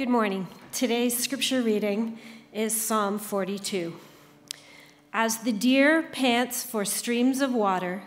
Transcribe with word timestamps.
Good 0.00 0.08
morning. 0.08 0.48
Today's 0.72 1.14
scripture 1.14 1.60
reading 1.60 2.18
is 2.54 2.74
Psalm 2.74 3.18
42. 3.18 3.94
As 5.12 5.40
the 5.40 5.52
deer 5.52 6.00
pants 6.00 6.62
for 6.62 6.86
streams 6.86 7.42
of 7.42 7.52
water, 7.52 8.04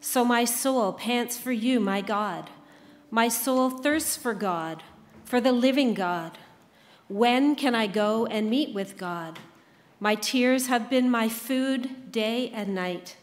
so 0.00 0.24
my 0.24 0.44
soul 0.44 0.92
pants 0.92 1.38
for 1.38 1.52
you, 1.52 1.78
my 1.78 2.00
God. 2.00 2.50
My 3.12 3.28
soul 3.28 3.70
thirsts 3.70 4.16
for 4.16 4.34
God, 4.34 4.82
for 5.24 5.40
the 5.40 5.52
living 5.52 5.94
God. 5.94 6.38
When 7.06 7.54
can 7.54 7.72
I 7.72 7.86
go 7.86 8.26
and 8.26 8.50
meet 8.50 8.74
with 8.74 8.96
God? 8.96 9.38
My 10.00 10.16
tears 10.16 10.66
have 10.66 10.90
been 10.90 11.08
my 11.08 11.28
food 11.28 12.10
day 12.10 12.50
and 12.50 12.74
night, 12.74 13.16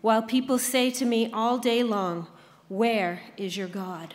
while 0.00 0.22
people 0.22 0.58
say 0.58 0.90
to 0.92 1.04
me 1.04 1.30
all 1.34 1.58
day 1.58 1.82
long, 1.82 2.28
Where 2.68 3.20
is 3.36 3.58
your 3.58 3.68
God? 3.68 4.14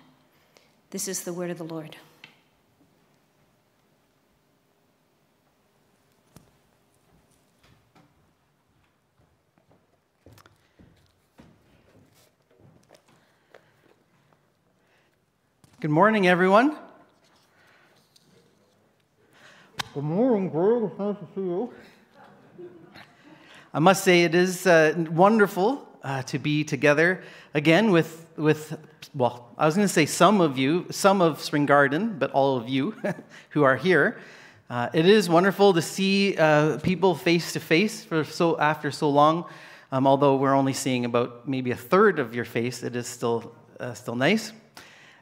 This 0.91 1.07
is 1.07 1.21
the 1.23 1.31
word 1.31 1.49
of 1.49 1.57
the 1.57 1.63
Lord. 1.63 1.95
Good 15.79 15.91
morning, 15.91 16.27
everyone. 16.27 16.75
Good 19.93 20.03
morning, 20.03 20.49
Greg. 20.49 20.91
It's 20.91 20.99
nice 20.99 21.15
to 21.15 21.27
see 21.33 21.39
you. 21.39 21.73
I 23.73 23.79
must 23.79 24.03
say, 24.03 24.23
it 24.23 24.35
is 24.35 24.67
uh, 24.67 25.05
wonderful 25.09 25.87
uh, 26.03 26.23
to 26.23 26.37
be 26.37 26.65
together 26.65 27.23
again 27.53 27.91
with, 27.91 28.27
with, 28.35 28.77
well, 29.13 29.49
I 29.57 29.65
was 29.65 29.75
going 29.75 29.87
to 29.87 29.93
say 29.93 30.05
some 30.05 30.41
of 30.41 30.57
you, 30.57 30.85
some 30.91 31.21
of 31.21 31.41
Spring 31.41 31.65
Garden, 31.65 32.17
but 32.19 32.31
all 32.31 32.57
of 32.57 32.69
you 32.69 32.95
who 33.49 33.63
are 33.63 33.75
here. 33.75 34.19
Uh, 34.69 34.89
it 34.93 35.05
is 35.05 35.29
wonderful 35.29 35.73
to 35.73 35.81
see 35.81 36.37
uh, 36.37 36.77
people 36.79 37.13
face 37.15 37.53
to 37.53 37.59
face 37.59 38.03
for 38.03 38.23
so 38.23 38.57
after 38.57 38.91
so 38.91 39.09
long. 39.09 39.45
Um, 39.91 40.07
although 40.07 40.37
we're 40.37 40.53
only 40.53 40.73
seeing 40.73 41.03
about 41.03 41.47
maybe 41.47 41.71
a 41.71 41.75
third 41.75 42.19
of 42.19 42.33
your 42.33 42.45
face, 42.45 42.81
it 42.81 42.95
is 42.95 43.07
still 43.07 43.53
uh, 43.79 43.93
still 43.93 44.15
nice. 44.15 44.51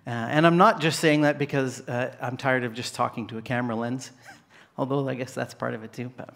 Uh, 0.05 0.09
and 0.09 0.45
I'm 0.45 0.57
not 0.57 0.81
just 0.81 0.99
saying 0.99 1.21
that 1.21 1.37
because 1.37 1.87
uh, 1.87 2.15
I'm 2.21 2.37
tired 2.37 2.63
of 2.63 2.73
just 2.73 2.93
talking 2.93 3.27
to 3.27 3.37
a 3.37 3.41
camera 3.41 3.75
lens, 3.75 4.11
although 4.77 5.07
I 5.07 5.15
guess 5.15 5.33
that's 5.33 5.53
part 5.53 5.73
of 5.73 5.83
it 5.83 5.93
too. 5.93 6.11
But. 6.15 6.33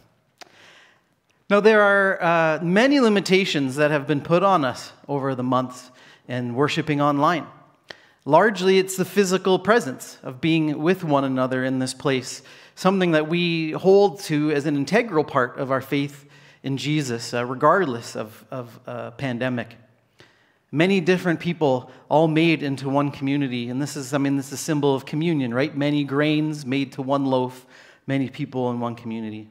No, 1.49 1.59
there 1.59 1.81
are 1.81 2.23
uh, 2.23 2.63
many 2.63 2.99
limitations 2.99 3.75
that 3.75 3.91
have 3.91 4.07
been 4.07 4.21
put 4.21 4.43
on 4.43 4.65
us 4.65 4.91
over 5.07 5.35
the 5.35 5.43
months 5.43 5.91
in 6.27 6.55
worshiping 6.55 7.01
online. 7.01 7.47
Largely, 8.25 8.79
it's 8.79 8.95
the 8.95 9.05
physical 9.05 9.59
presence 9.59 10.17
of 10.23 10.39
being 10.39 10.79
with 10.81 11.03
one 11.03 11.23
another 11.23 11.63
in 11.65 11.79
this 11.79 11.93
place, 11.93 12.41
something 12.75 13.11
that 13.11 13.27
we 13.27 13.71
hold 13.71 14.19
to 14.21 14.51
as 14.51 14.65
an 14.65 14.75
integral 14.75 15.23
part 15.23 15.57
of 15.57 15.71
our 15.71 15.81
faith 15.81 16.25
in 16.63 16.77
Jesus, 16.77 17.33
uh, 17.33 17.45
regardless 17.45 18.15
of, 18.15 18.45
of 18.49 18.79
uh, 18.87 19.11
pandemic 19.11 19.75
many 20.73 20.99
different 20.99 21.39
people 21.39 21.91
all 22.09 22.27
made 22.27 22.63
into 22.63 22.89
one 22.89 23.11
community. 23.11 23.69
And 23.69 23.79
this 23.79 23.95
is, 23.95 24.11
I 24.11 24.17
mean, 24.17 24.35
this 24.35 24.47
is 24.47 24.53
a 24.53 24.57
symbol 24.57 24.95
of 24.95 25.05
communion, 25.05 25.53
right? 25.53 25.77
Many 25.77 26.03
grains 26.03 26.65
made 26.65 26.93
to 26.93 27.03
one 27.03 27.27
loaf, 27.27 27.67
many 28.07 28.27
people 28.27 28.71
in 28.71 28.79
one 28.79 28.95
community. 28.95 29.47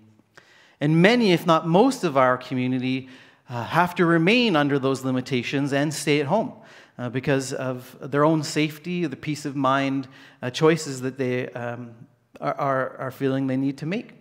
And 0.80 1.00
many, 1.00 1.32
if 1.32 1.46
not 1.46 1.66
most 1.66 2.02
of 2.02 2.16
our 2.16 2.36
community, 2.36 3.08
uh, 3.48 3.62
have 3.64 3.94
to 3.94 4.04
remain 4.04 4.56
under 4.56 4.80
those 4.80 5.04
limitations 5.04 5.72
and 5.72 5.94
stay 5.94 6.20
at 6.20 6.26
home 6.26 6.54
uh, 6.98 7.08
because 7.08 7.52
of 7.52 7.96
their 8.00 8.24
own 8.24 8.42
safety, 8.42 9.06
the 9.06 9.16
peace 9.16 9.44
of 9.44 9.56
mind 9.56 10.08
uh, 10.42 10.50
choices 10.50 11.00
that 11.00 11.18
they 11.18 11.48
um, 11.50 11.94
are, 12.40 12.54
are, 12.54 12.96
are 12.98 13.10
feeling 13.10 13.46
they 13.46 13.56
need 13.56 13.78
to 13.78 13.86
make. 13.86 14.12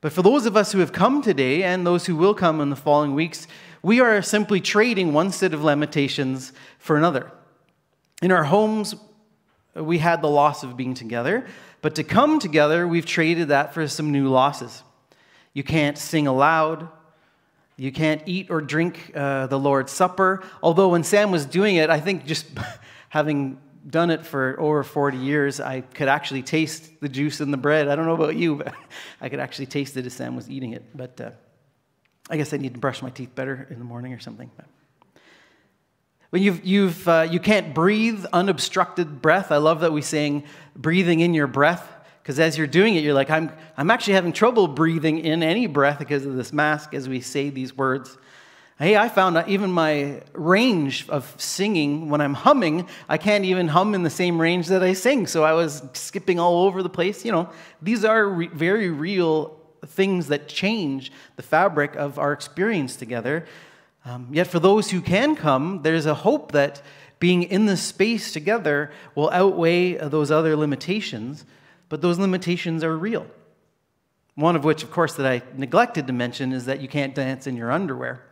But 0.00 0.12
for 0.12 0.22
those 0.22 0.46
of 0.46 0.56
us 0.56 0.72
who 0.72 0.78
have 0.80 0.92
come 0.92 1.22
today 1.22 1.62
and 1.62 1.86
those 1.86 2.06
who 2.06 2.16
will 2.16 2.34
come 2.34 2.60
in 2.60 2.70
the 2.70 2.76
following 2.76 3.14
weeks, 3.14 3.48
we 3.82 4.00
are 4.00 4.20
simply 4.22 4.60
trading 4.60 5.12
one 5.12 5.32
set 5.32 5.54
of 5.54 5.64
limitations 5.64 6.52
for 6.78 6.96
another. 6.96 7.30
In 8.22 8.30
our 8.30 8.44
homes, 8.44 8.94
we 9.74 9.98
had 9.98 10.22
the 10.22 10.28
loss 10.28 10.62
of 10.62 10.76
being 10.76 10.94
together, 10.94 11.46
but 11.82 11.94
to 11.96 12.04
come 12.04 12.38
together, 12.38 12.86
we've 12.86 13.06
traded 13.06 13.48
that 13.48 13.74
for 13.74 13.86
some 13.88 14.10
new 14.10 14.28
losses. 14.28 14.82
You 15.52 15.62
can't 15.62 15.96
sing 15.96 16.26
aloud. 16.26 16.88
You 17.76 17.92
can't 17.92 18.22
eat 18.26 18.50
or 18.50 18.60
drink 18.62 19.12
uh, 19.14 19.48
the 19.48 19.58
Lord's 19.58 19.92
Supper. 19.92 20.42
Although 20.62 20.88
when 20.88 21.04
Sam 21.04 21.30
was 21.30 21.44
doing 21.44 21.76
it, 21.76 21.90
I 21.90 22.00
think 22.00 22.24
just 22.24 22.46
having 23.10 23.58
done 23.88 24.10
it 24.10 24.24
for 24.24 24.58
over 24.58 24.82
40 24.82 25.18
years, 25.18 25.60
I 25.60 25.82
could 25.82 26.08
actually 26.08 26.42
taste 26.42 27.00
the 27.00 27.08
juice 27.08 27.40
in 27.40 27.50
the 27.50 27.56
bread. 27.56 27.88
I 27.88 27.94
don't 27.94 28.06
know 28.06 28.14
about 28.14 28.34
you, 28.34 28.56
but 28.56 28.74
I 29.20 29.28
could 29.28 29.40
actually 29.40 29.66
taste 29.66 29.96
it 29.96 30.06
as 30.06 30.14
Sam 30.14 30.36
was 30.36 30.50
eating 30.50 30.72
it. 30.72 30.84
But 30.96 31.20
uh, 31.20 31.30
I 32.30 32.36
guess 32.36 32.52
I 32.52 32.56
need 32.56 32.74
to 32.74 32.80
brush 32.80 33.02
my 33.02 33.10
teeth 33.10 33.34
better 33.34 33.66
in 33.70 33.78
the 33.78 33.84
morning 33.84 34.12
or 34.12 34.20
something. 34.20 34.50
When 36.30 36.42
you've, 36.42 36.64
you've, 36.64 37.08
uh, 37.08 37.28
you 37.30 37.38
can't 37.38 37.74
breathe 37.74 38.24
unobstructed 38.32 39.22
breath, 39.22 39.52
I 39.52 39.58
love 39.58 39.80
that 39.80 39.92
we 39.92 40.02
sing 40.02 40.44
breathing 40.74 41.20
in 41.20 41.34
your 41.34 41.46
breath, 41.46 41.88
because 42.26 42.40
as 42.40 42.58
you're 42.58 42.66
doing 42.66 42.96
it, 42.96 43.04
you're 43.04 43.14
like, 43.14 43.30
I'm, 43.30 43.52
I'm 43.76 43.88
actually 43.88 44.14
having 44.14 44.32
trouble 44.32 44.66
breathing 44.66 45.20
in 45.20 45.44
any 45.44 45.68
breath 45.68 46.00
because 46.00 46.26
of 46.26 46.34
this 46.34 46.52
mask 46.52 46.92
as 46.92 47.08
we 47.08 47.20
say 47.20 47.50
these 47.50 47.76
words. 47.76 48.18
Hey, 48.80 48.96
I 48.96 49.08
found 49.08 49.48
even 49.48 49.70
my 49.70 50.22
range 50.32 51.08
of 51.08 51.32
singing, 51.38 52.10
when 52.10 52.20
I'm 52.20 52.34
humming, 52.34 52.88
I 53.08 53.16
can't 53.16 53.44
even 53.44 53.68
hum 53.68 53.94
in 53.94 54.02
the 54.02 54.10
same 54.10 54.40
range 54.40 54.66
that 54.66 54.82
I 54.82 54.94
sing. 54.94 55.28
So 55.28 55.44
I 55.44 55.52
was 55.52 55.84
skipping 55.92 56.40
all 56.40 56.64
over 56.64 56.82
the 56.82 56.88
place. 56.88 57.24
You 57.24 57.30
know, 57.30 57.48
these 57.80 58.04
are 58.04 58.28
re- 58.28 58.48
very 58.48 58.90
real 58.90 59.56
things 59.86 60.26
that 60.26 60.48
change 60.48 61.12
the 61.36 61.44
fabric 61.44 61.94
of 61.94 62.18
our 62.18 62.32
experience 62.32 62.96
together. 62.96 63.46
Um, 64.04 64.30
yet, 64.32 64.48
for 64.48 64.58
those 64.58 64.90
who 64.90 65.00
can 65.00 65.36
come, 65.36 65.82
there's 65.82 66.06
a 66.06 66.14
hope 66.14 66.50
that 66.50 66.82
being 67.20 67.44
in 67.44 67.66
this 67.66 67.82
space 67.82 68.32
together 68.32 68.90
will 69.14 69.30
outweigh 69.30 69.94
those 69.94 70.32
other 70.32 70.56
limitations, 70.56 71.44
but 71.88 72.02
those 72.02 72.18
limitations 72.18 72.82
are 72.82 72.96
real. 72.96 73.26
One 74.34 74.56
of 74.56 74.64
which, 74.64 74.82
of 74.82 74.90
course, 74.90 75.14
that 75.14 75.26
I 75.26 75.42
neglected 75.56 76.06
to 76.08 76.12
mention 76.12 76.52
is 76.52 76.66
that 76.66 76.80
you 76.80 76.88
can't 76.88 77.14
dance 77.14 77.46
in 77.46 77.56
your 77.56 77.72
underwear. 77.72 78.22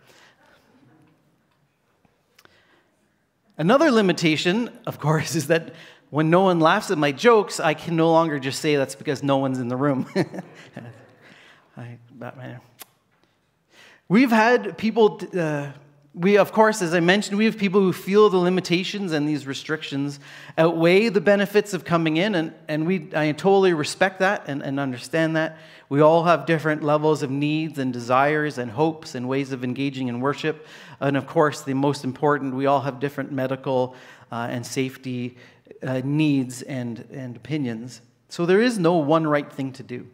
Another 3.56 3.90
limitation, 3.90 4.70
of 4.86 4.98
course, 4.98 5.34
is 5.34 5.46
that 5.46 5.74
when 6.10 6.28
no 6.28 6.42
one 6.42 6.60
laughs 6.60 6.90
at 6.90 6.98
my 6.98 7.12
jokes, 7.12 7.58
I 7.58 7.74
can 7.74 7.96
no 7.96 8.10
longer 8.10 8.38
just 8.38 8.60
say 8.60 8.76
that's 8.76 8.94
because 8.94 9.22
no 9.22 9.38
one's 9.38 9.58
in 9.58 9.68
the 9.68 9.76
room. 9.76 10.06
I. 11.76 11.98
We've 14.08 14.30
had 14.30 14.76
people, 14.76 15.20
uh, 15.36 15.68
we, 16.14 16.38
of 16.38 16.52
course, 16.52 16.80
as 16.80 16.94
I 16.94 17.00
mentioned, 17.00 17.36
we 17.36 17.44
have 17.46 17.58
people 17.58 17.80
who 17.80 17.92
feel 17.92 18.30
the 18.30 18.36
limitations 18.36 19.12
and 19.12 19.28
these 19.28 19.48
restrictions 19.48 20.20
outweigh 20.56 21.08
the 21.08 21.20
benefits 21.20 21.74
of 21.74 21.84
coming 21.84 22.18
in, 22.18 22.36
and, 22.36 22.54
and 22.68 22.86
we, 22.86 23.08
I 23.16 23.32
totally 23.32 23.72
respect 23.72 24.20
that 24.20 24.44
and, 24.46 24.62
and 24.62 24.78
understand 24.78 25.34
that. 25.34 25.58
We 25.88 26.00
all 26.00 26.22
have 26.22 26.46
different 26.46 26.84
levels 26.84 27.24
of 27.24 27.30
needs 27.30 27.78
and 27.78 27.92
desires 27.92 28.58
and 28.58 28.70
hopes 28.70 29.16
and 29.16 29.28
ways 29.28 29.50
of 29.50 29.64
engaging 29.64 30.06
in 30.06 30.20
worship. 30.20 30.66
And 31.00 31.16
of 31.16 31.26
course, 31.26 31.62
the 31.62 31.74
most 31.74 32.04
important, 32.04 32.54
we 32.54 32.66
all 32.66 32.80
have 32.80 33.00
different 33.00 33.32
medical 33.32 33.96
uh, 34.30 34.46
and 34.50 34.64
safety 34.64 35.36
uh, 35.82 36.00
needs 36.04 36.62
and, 36.62 37.04
and 37.12 37.34
opinions. 37.34 38.00
So 38.28 38.46
there 38.46 38.60
is 38.60 38.78
no 38.78 38.94
one 38.94 39.26
right 39.26 39.52
thing 39.52 39.72
to 39.72 39.82
do. 39.82 40.06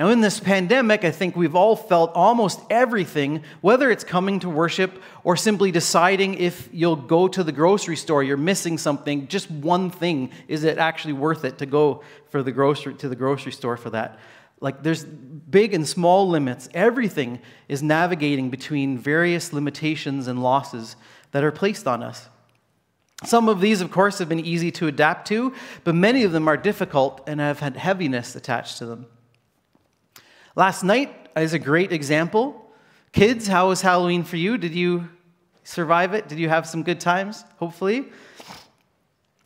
Now, 0.00 0.08
in 0.08 0.22
this 0.22 0.40
pandemic, 0.40 1.04
I 1.04 1.10
think 1.10 1.36
we've 1.36 1.54
all 1.54 1.76
felt 1.76 2.12
almost 2.14 2.58
everything, 2.70 3.42
whether 3.60 3.90
it's 3.90 4.02
coming 4.02 4.40
to 4.40 4.48
worship 4.48 5.02
or 5.24 5.36
simply 5.36 5.70
deciding 5.70 6.36
if 6.36 6.70
you'll 6.72 6.96
go 6.96 7.28
to 7.28 7.44
the 7.44 7.52
grocery 7.52 7.96
store, 7.96 8.22
you're 8.22 8.38
missing 8.38 8.78
something, 8.78 9.28
just 9.28 9.50
one 9.50 9.90
thing, 9.90 10.30
is 10.48 10.64
it 10.64 10.78
actually 10.78 11.12
worth 11.12 11.44
it 11.44 11.58
to 11.58 11.66
go 11.66 12.02
for 12.30 12.42
the 12.42 12.50
grocery, 12.50 12.94
to 12.94 13.10
the 13.10 13.14
grocery 13.14 13.52
store 13.52 13.76
for 13.76 13.90
that? 13.90 14.18
Like, 14.58 14.82
there's 14.82 15.04
big 15.04 15.74
and 15.74 15.86
small 15.86 16.26
limits. 16.26 16.70
Everything 16.72 17.38
is 17.68 17.82
navigating 17.82 18.48
between 18.48 18.96
various 18.96 19.52
limitations 19.52 20.28
and 20.28 20.42
losses 20.42 20.96
that 21.32 21.44
are 21.44 21.52
placed 21.52 21.86
on 21.86 22.02
us. 22.02 22.26
Some 23.24 23.50
of 23.50 23.60
these, 23.60 23.82
of 23.82 23.90
course, 23.90 24.18
have 24.18 24.30
been 24.30 24.40
easy 24.40 24.70
to 24.70 24.86
adapt 24.86 25.28
to, 25.28 25.52
but 25.84 25.94
many 25.94 26.22
of 26.22 26.32
them 26.32 26.48
are 26.48 26.56
difficult 26.56 27.20
and 27.26 27.38
have 27.38 27.60
had 27.60 27.76
heaviness 27.76 28.34
attached 28.34 28.78
to 28.78 28.86
them. 28.86 29.04
Last 30.56 30.82
night 30.82 31.28
is 31.36 31.52
a 31.52 31.58
great 31.60 31.92
example. 31.92 32.70
Kids, 33.12 33.46
how 33.46 33.68
was 33.68 33.82
Halloween 33.82 34.24
for 34.24 34.36
you? 34.36 34.58
Did 34.58 34.74
you 34.74 35.08
survive 35.62 36.12
it? 36.12 36.26
Did 36.26 36.38
you 36.38 36.48
have 36.48 36.66
some 36.66 36.82
good 36.82 36.98
times? 36.98 37.44
Hopefully. 37.58 38.06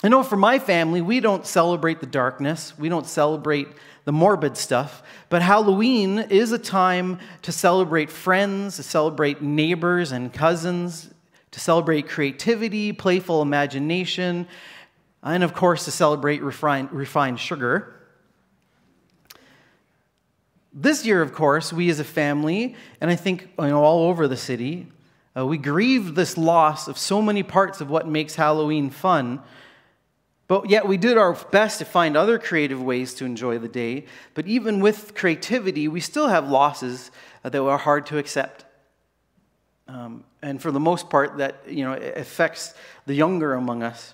I 0.02 0.08
know 0.08 0.22
for 0.22 0.36
my 0.36 0.58
family, 0.58 1.02
we 1.02 1.20
don't 1.20 1.46
celebrate 1.46 2.00
the 2.00 2.06
darkness, 2.06 2.78
we 2.78 2.88
don't 2.88 3.06
celebrate 3.06 3.68
the 4.04 4.12
morbid 4.12 4.56
stuff, 4.56 5.02
but 5.30 5.40
Halloween 5.40 6.18
is 6.18 6.52
a 6.52 6.58
time 6.58 7.18
to 7.40 7.52
celebrate 7.52 8.10
friends, 8.10 8.76
to 8.76 8.82
celebrate 8.82 9.40
neighbors 9.40 10.12
and 10.12 10.30
cousins, 10.30 11.08
to 11.52 11.60
celebrate 11.60 12.08
creativity, 12.08 12.92
playful 12.92 13.40
imagination, 13.40 14.46
and 15.22 15.42
of 15.42 15.54
course, 15.54 15.86
to 15.86 15.90
celebrate 15.90 16.42
refined, 16.42 16.92
refined 16.92 17.40
sugar. 17.40 17.94
This 20.76 21.06
year, 21.06 21.22
of 21.22 21.32
course, 21.32 21.72
we 21.72 21.88
as 21.88 22.00
a 22.00 22.04
family, 22.04 22.74
and 23.00 23.08
I 23.08 23.14
think 23.14 23.48
you 23.60 23.68
know, 23.68 23.84
all 23.84 24.08
over 24.08 24.26
the 24.26 24.36
city, 24.36 24.88
uh, 25.36 25.46
we 25.46 25.56
grieved 25.56 26.16
this 26.16 26.36
loss 26.36 26.88
of 26.88 26.98
so 26.98 27.22
many 27.22 27.44
parts 27.44 27.80
of 27.80 27.88
what 27.88 28.08
makes 28.08 28.34
Halloween 28.34 28.90
fun. 28.90 29.40
But 30.48 30.68
yet, 30.68 30.88
we 30.88 30.96
did 30.96 31.16
our 31.16 31.32
best 31.32 31.78
to 31.78 31.84
find 31.84 32.16
other 32.16 32.40
creative 32.40 32.82
ways 32.82 33.14
to 33.14 33.24
enjoy 33.24 33.58
the 33.58 33.68
day. 33.68 34.06
But 34.34 34.48
even 34.48 34.80
with 34.80 35.14
creativity, 35.14 35.86
we 35.86 36.00
still 36.00 36.26
have 36.26 36.48
losses 36.48 37.12
uh, 37.44 37.50
that 37.50 37.62
are 37.62 37.78
hard 37.78 38.06
to 38.06 38.18
accept. 38.18 38.64
Um, 39.86 40.24
and 40.42 40.60
for 40.60 40.72
the 40.72 40.80
most 40.80 41.08
part, 41.08 41.38
that 41.38 41.62
you 41.68 41.84
know, 41.84 41.92
affects 41.92 42.74
the 43.06 43.14
younger 43.14 43.54
among 43.54 43.84
us 43.84 44.12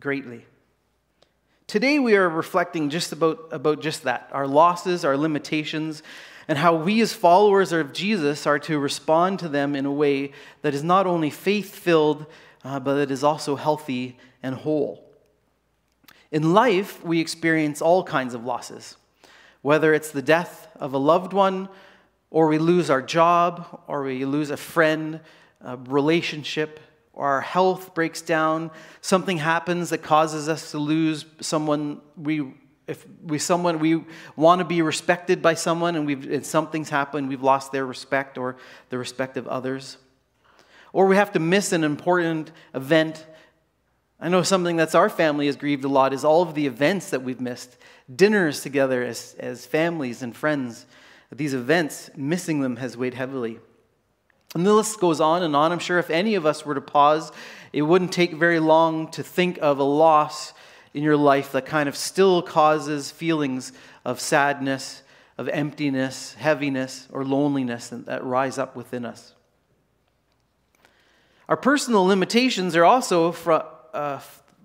greatly. 0.00 0.44
Today 1.66 1.98
we 1.98 2.14
are 2.14 2.28
reflecting 2.28 2.90
just 2.90 3.12
about, 3.12 3.48
about 3.50 3.80
just 3.80 4.02
that 4.02 4.28
our 4.32 4.46
losses, 4.46 5.04
our 5.04 5.16
limitations, 5.16 6.02
and 6.46 6.58
how 6.58 6.74
we 6.74 7.00
as 7.00 7.12
followers 7.12 7.72
of 7.72 7.92
Jesus 7.92 8.46
are 8.46 8.58
to 8.60 8.78
respond 8.78 9.38
to 9.38 9.48
them 9.48 9.74
in 9.74 9.86
a 9.86 9.92
way 9.92 10.32
that 10.62 10.74
is 10.74 10.84
not 10.84 11.06
only 11.06 11.30
faith 11.30 11.74
filled, 11.74 12.26
uh, 12.64 12.78
but 12.78 12.94
that 12.96 13.10
is 13.10 13.24
also 13.24 13.56
healthy 13.56 14.18
and 14.42 14.54
whole. 14.54 15.08
In 16.30 16.52
life, 16.52 17.02
we 17.04 17.18
experience 17.20 17.80
all 17.80 18.04
kinds 18.04 18.34
of 18.34 18.44
losses, 18.44 18.96
whether 19.62 19.94
it's 19.94 20.10
the 20.10 20.22
death 20.22 20.68
of 20.76 20.92
a 20.92 20.98
loved 20.98 21.32
one, 21.32 21.68
or 22.30 22.48
we 22.48 22.58
lose 22.58 22.90
our 22.90 23.02
job, 23.02 23.80
or 23.86 24.02
we 24.02 24.24
lose 24.24 24.50
a 24.50 24.56
friend, 24.56 25.20
a 25.60 25.76
relationship, 25.76 26.78
or 27.14 27.26
our 27.26 27.40
health 27.40 27.94
breaks 27.94 28.20
down, 28.20 28.70
something 29.00 29.38
happens 29.38 29.90
that 29.90 29.98
causes 29.98 30.48
us 30.48 30.72
to 30.72 30.78
lose 30.78 31.24
someone 31.40 32.00
we 32.16 32.52
if 32.86 33.06
we 33.22 33.38
someone 33.38 33.78
we 33.78 34.04
want 34.36 34.58
to 34.58 34.64
be 34.64 34.82
respected 34.82 35.40
by 35.40 35.54
someone 35.54 35.96
and 35.96 36.06
we've 36.06 36.30
and 36.30 36.44
something's 36.44 36.90
happened, 36.90 37.28
we've 37.28 37.42
lost 37.42 37.72
their 37.72 37.86
respect 37.86 38.36
or 38.36 38.56
the 38.90 38.98
respect 38.98 39.36
of 39.36 39.48
others. 39.48 39.96
Or 40.92 41.06
we 41.06 41.16
have 41.16 41.32
to 41.32 41.40
miss 41.40 41.72
an 41.72 41.82
important 41.82 42.52
event. 42.74 43.26
I 44.20 44.28
know 44.28 44.42
something 44.42 44.76
that's 44.76 44.94
our 44.94 45.08
family 45.08 45.46
has 45.46 45.56
grieved 45.56 45.84
a 45.84 45.88
lot 45.88 46.12
is 46.12 46.24
all 46.24 46.42
of 46.42 46.54
the 46.54 46.66
events 46.66 47.10
that 47.10 47.22
we've 47.22 47.40
missed. 47.40 47.76
Dinners 48.14 48.60
together 48.60 49.02
as, 49.02 49.34
as 49.38 49.66
families 49.66 50.22
and 50.22 50.36
friends. 50.36 50.86
These 51.32 51.54
events, 51.54 52.10
missing 52.16 52.60
them 52.60 52.76
has 52.76 52.96
weighed 52.96 53.14
heavily. 53.14 53.58
And 54.54 54.64
the 54.64 54.72
list 54.72 55.00
goes 55.00 55.20
on 55.20 55.42
and 55.42 55.54
on. 55.56 55.72
I'm 55.72 55.80
sure 55.80 55.98
if 55.98 56.10
any 56.10 56.36
of 56.36 56.46
us 56.46 56.64
were 56.64 56.74
to 56.74 56.80
pause, 56.80 57.32
it 57.72 57.82
wouldn't 57.82 58.12
take 58.12 58.34
very 58.34 58.60
long 58.60 59.10
to 59.12 59.22
think 59.22 59.58
of 59.60 59.78
a 59.78 59.84
loss 59.84 60.52
in 60.94 61.02
your 61.02 61.16
life 61.16 61.52
that 61.52 61.66
kind 61.66 61.88
of 61.88 61.96
still 61.96 62.40
causes 62.40 63.10
feelings 63.10 63.72
of 64.04 64.20
sadness, 64.20 65.02
of 65.36 65.48
emptiness, 65.48 66.34
heaviness, 66.34 67.08
or 67.10 67.24
loneliness 67.24 67.88
that 67.88 68.24
rise 68.24 68.56
up 68.56 68.76
within 68.76 69.04
us. 69.04 69.34
Our 71.48 71.56
personal 71.56 72.06
limitations 72.06 72.76
are 72.76 72.84
also 72.84 73.32
uh, 73.92 74.20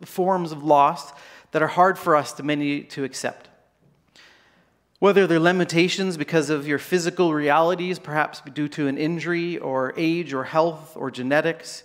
forms 0.06 0.52
of 0.52 0.64
loss 0.64 1.12
that 1.52 1.64
are 1.64 1.68
hard 1.68 1.98
for 1.98 2.16
us 2.16 2.32
to 2.34 2.44
many 2.44 2.84
to 2.84 3.04
accept. 3.04 3.49
Whether 5.00 5.28
they're 5.28 5.40
limitations 5.40 6.18
because 6.18 6.50
of 6.50 6.68
your 6.68 6.78
physical 6.78 7.34
realities, 7.34 8.00
perhaps 8.00 8.42
due 8.54 8.68
to 8.70 8.88
an 8.88 8.98
injury 8.98 9.58
or 9.58 9.94
age 9.96 10.34
or 10.34 10.44
health 10.44 10.98
or 10.98 11.10
genetics, 11.10 11.84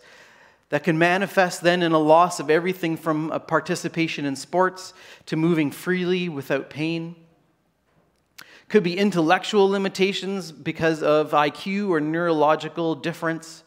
that 0.71 0.83
can 0.83 0.99
manifest 0.99 1.61
then 1.61 1.85
in 1.85 1.93
a 1.93 1.99
loss 1.99 2.41
of 2.41 2.51
everything 2.51 2.97
from 2.97 3.31
a 3.31 3.39
participation 3.39 4.25
in 4.25 4.35
sports 4.35 4.93
to 5.27 5.37
moving 5.37 5.71
freely 5.71 6.29
without 6.29 6.69
pain. 6.69 7.15
Could 8.69 8.83
be 8.83 8.99
intellectual 8.99 9.69
limitations 9.69 10.51
because 10.51 11.01
of 11.01 11.31
IQ 11.31 11.91
or 11.91 12.01
neurological 12.01 12.97
difference, 12.97 13.63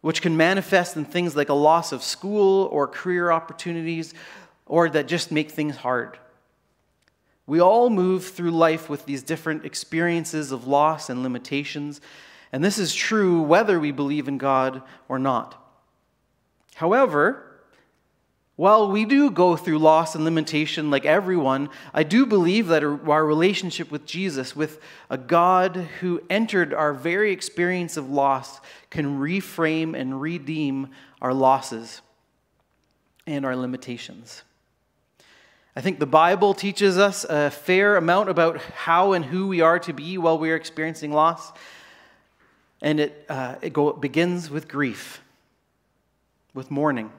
which 0.00 0.22
can 0.22 0.38
manifest 0.38 0.96
in 0.96 1.04
things 1.04 1.36
like 1.36 1.50
a 1.50 1.54
loss 1.54 1.92
of 1.92 2.02
school 2.02 2.64
or 2.72 2.88
career 2.88 3.30
opportunities, 3.30 4.14
or 4.64 4.88
that 4.88 5.06
just 5.06 5.30
make 5.30 5.50
things 5.50 5.76
hard. 5.76 6.16
We 7.50 7.60
all 7.60 7.90
move 7.90 8.26
through 8.26 8.52
life 8.52 8.88
with 8.88 9.06
these 9.06 9.24
different 9.24 9.64
experiences 9.64 10.52
of 10.52 10.68
loss 10.68 11.10
and 11.10 11.24
limitations, 11.24 12.00
and 12.52 12.62
this 12.62 12.78
is 12.78 12.94
true 12.94 13.42
whether 13.42 13.80
we 13.80 13.90
believe 13.90 14.28
in 14.28 14.38
God 14.38 14.82
or 15.08 15.18
not. 15.18 15.60
However, 16.76 17.44
while 18.54 18.88
we 18.88 19.04
do 19.04 19.32
go 19.32 19.56
through 19.56 19.80
loss 19.80 20.14
and 20.14 20.24
limitation 20.24 20.92
like 20.92 21.04
everyone, 21.04 21.70
I 21.92 22.04
do 22.04 22.24
believe 22.24 22.68
that 22.68 22.84
our 22.84 23.26
relationship 23.26 23.90
with 23.90 24.06
Jesus, 24.06 24.54
with 24.54 24.80
a 25.10 25.18
God 25.18 25.74
who 25.98 26.22
entered 26.30 26.72
our 26.72 26.94
very 26.94 27.32
experience 27.32 27.96
of 27.96 28.08
loss, 28.08 28.60
can 28.90 29.18
reframe 29.18 29.98
and 29.98 30.20
redeem 30.20 30.90
our 31.20 31.34
losses 31.34 32.00
and 33.26 33.44
our 33.44 33.56
limitations. 33.56 34.44
I 35.80 35.82
think 35.82 35.98
the 35.98 36.04
Bible 36.04 36.52
teaches 36.52 36.98
us 36.98 37.24
a 37.24 37.50
fair 37.50 37.96
amount 37.96 38.28
about 38.28 38.58
how 38.58 39.14
and 39.14 39.24
who 39.24 39.48
we 39.48 39.62
are 39.62 39.78
to 39.78 39.94
be 39.94 40.18
while 40.18 40.38
we 40.38 40.50
are 40.50 40.54
experiencing 40.54 41.10
loss. 41.10 41.52
And 42.82 43.00
it, 43.00 43.24
uh, 43.30 43.54
it, 43.62 43.72
go, 43.72 43.94
begins 43.94 44.50
with 44.50 44.68
grief, 44.68 45.22
with 46.52 46.70
mourning. 46.70 47.10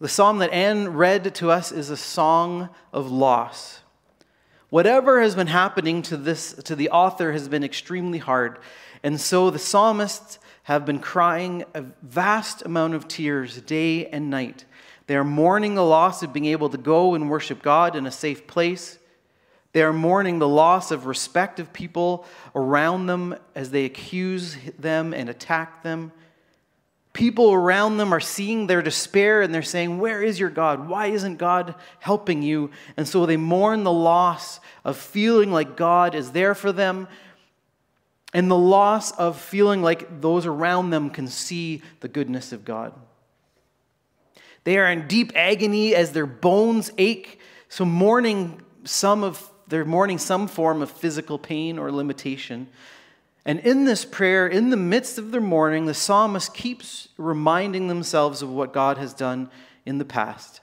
The 0.00 0.08
psalm 0.08 0.38
that 0.38 0.54
Anne 0.54 0.94
read 0.94 1.34
to 1.34 1.50
us 1.50 1.70
is 1.70 1.90
a 1.90 1.98
song 1.98 2.70
of 2.94 3.10
loss. 3.10 3.80
Whatever 4.70 5.20
has 5.20 5.34
been 5.34 5.48
happening 5.48 6.00
to, 6.04 6.16
this, 6.16 6.54
to 6.64 6.74
the 6.74 6.88
author 6.88 7.32
has 7.32 7.46
been 7.46 7.62
extremely 7.62 8.20
hard. 8.20 8.58
And 9.02 9.20
so 9.20 9.50
the 9.50 9.58
psalmists 9.58 10.38
have 10.62 10.86
been 10.86 10.98
crying 10.98 11.64
a 11.74 11.84
vast 12.00 12.62
amount 12.64 12.94
of 12.94 13.06
tears 13.06 13.60
day 13.60 14.06
and 14.06 14.30
night 14.30 14.64
they 15.12 15.16
are 15.16 15.24
mourning 15.24 15.74
the 15.74 15.84
loss 15.84 16.22
of 16.22 16.32
being 16.32 16.46
able 16.46 16.70
to 16.70 16.78
go 16.78 17.12
and 17.12 17.28
worship 17.28 17.60
God 17.60 17.96
in 17.96 18.06
a 18.06 18.10
safe 18.10 18.46
place. 18.46 18.98
They 19.74 19.82
are 19.82 19.92
mourning 19.92 20.38
the 20.38 20.48
loss 20.48 20.90
of 20.90 21.04
respect 21.04 21.60
of 21.60 21.70
people 21.70 22.24
around 22.54 23.08
them 23.08 23.36
as 23.54 23.70
they 23.70 23.84
accuse 23.84 24.56
them 24.78 25.12
and 25.12 25.28
attack 25.28 25.82
them. 25.82 26.12
people 27.12 27.52
around 27.52 27.98
them 27.98 28.14
are 28.14 28.20
seeing 28.20 28.68
their 28.68 28.80
despair 28.80 29.42
and 29.42 29.54
they're 29.54 29.60
saying, 29.60 29.98
Where 29.98 30.22
is 30.22 30.40
your 30.40 30.48
God? 30.48 30.88
Why 30.88 31.08
isn't 31.08 31.36
God 31.36 31.74
helping 31.98 32.40
you? 32.40 32.70
And 32.96 33.06
so 33.06 33.26
they 33.26 33.36
mourn 33.36 33.84
the 33.84 33.92
loss 33.92 34.60
of 34.82 34.96
feeling 34.96 35.52
like 35.52 35.76
God 35.76 36.14
is 36.14 36.30
there 36.32 36.54
for 36.54 36.72
them 36.72 37.06
and 38.32 38.50
the 38.50 38.56
loss 38.56 39.10
of 39.12 39.38
feeling 39.38 39.82
like 39.82 40.22
those 40.22 40.46
around 40.46 40.88
them 40.88 41.10
can 41.10 41.28
see 41.28 41.82
the 42.00 42.08
goodness 42.08 42.50
of 42.50 42.64
God. 42.64 42.94
They 44.64 44.78
are 44.78 44.90
in 44.90 45.08
deep 45.08 45.32
agony 45.34 45.94
as 45.94 46.12
their 46.12 46.26
bones 46.26 46.92
ache, 46.98 47.40
so 47.68 47.84
mourning 47.84 48.60
some 48.84 49.24
of 49.24 49.48
they're 49.68 49.84
mourning 49.86 50.18
some 50.18 50.48
form 50.48 50.82
of 50.82 50.90
physical 50.90 51.38
pain 51.38 51.78
or 51.78 51.90
limitation. 51.90 52.68
And 53.44 53.58
in 53.60 53.86
this 53.86 54.04
prayer, 54.04 54.46
in 54.46 54.68
the 54.68 54.76
midst 54.76 55.16
of 55.16 55.30
their 55.30 55.40
mourning, 55.40 55.86
the 55.86 55.94
psalmist 55.94 56.52
keeps 56.52 57.08
reminding 57.16 57.88
themselves 57.88 58.42
of 58.42 58.50
what 58.50 58.74
God 58.74 58.98
has 58.98 59.14
done 59.14 59.50
in 59.86 59.96
the 59.96 60.04
past. 60.04 60.60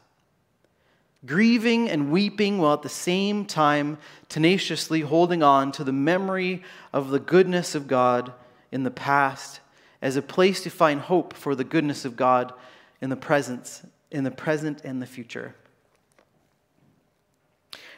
Grieving 1.26 1.90
and 1.90 2.12
weeping 2.12 2.60
while 2.60 2.74
at 2.74 2.84
the 2.84 2.90
same 2.90 3.46
time 3.46 3.98
tenaciously 4.30 5.02
holding 5.02 5.44
on 5.44 5.72
to 5.74 5.84
the 5.84 5.92
memory 5.92 6.64
of 6.94 7.10
the 7.10 7.20
goodness 7.20 7.76
of 7.76 7.88
God 7.88 8.32
in 8.72 8.84
the 8.84 8.92
past 8.92 9.60
as 10.02 10.16
a 10.16 10.22
place 10.22 10.62
to 10.64 10.70
find 10.70 11.02
hope 11.02 11.34
for 11.34 11.56
the 11.56 11.66
goodness 11.66 12.06
of 12.06 12.16
God 12.16 12.54
in 13.02 13.10
the 13.10 13.16
presence, 13.16 13.84
in 14.12 14.24
the 14.24 14.32
present 14.32 14.82
and 14.84 15.02
the 15.02 15.06
future. 15.06 15.56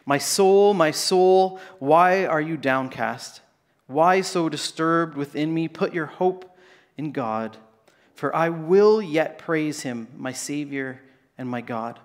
My 0.05 0.17
soul, 0.17 0.74
my 0.74 0.91
soul, 0.91 1.60
why 1.79 2.25
are 2.25 2.41
you 2.41 2.58
downcast? 2.58 3.41
Why 3.88 4.22
so 4.22 4.50
disturbed 4.50 5.15
within 5.15 5.53
me? 5.53 5.67
Put 5.67 5.93
your 5.93 6.08
hope 6.08 6.58
in 6.98 7.12
God, 7.12 7.58
for 8.15 8.36
I 8.36 8.50
will 8.50 9.01
yet 9.01 9.38
praise 9.38 9.81
him, 9.81 10.08
my 10.17 10.31
Savior 10.31 11.01
and 11.38 11.48
my 11.50 11.62
God. 11.62 12.00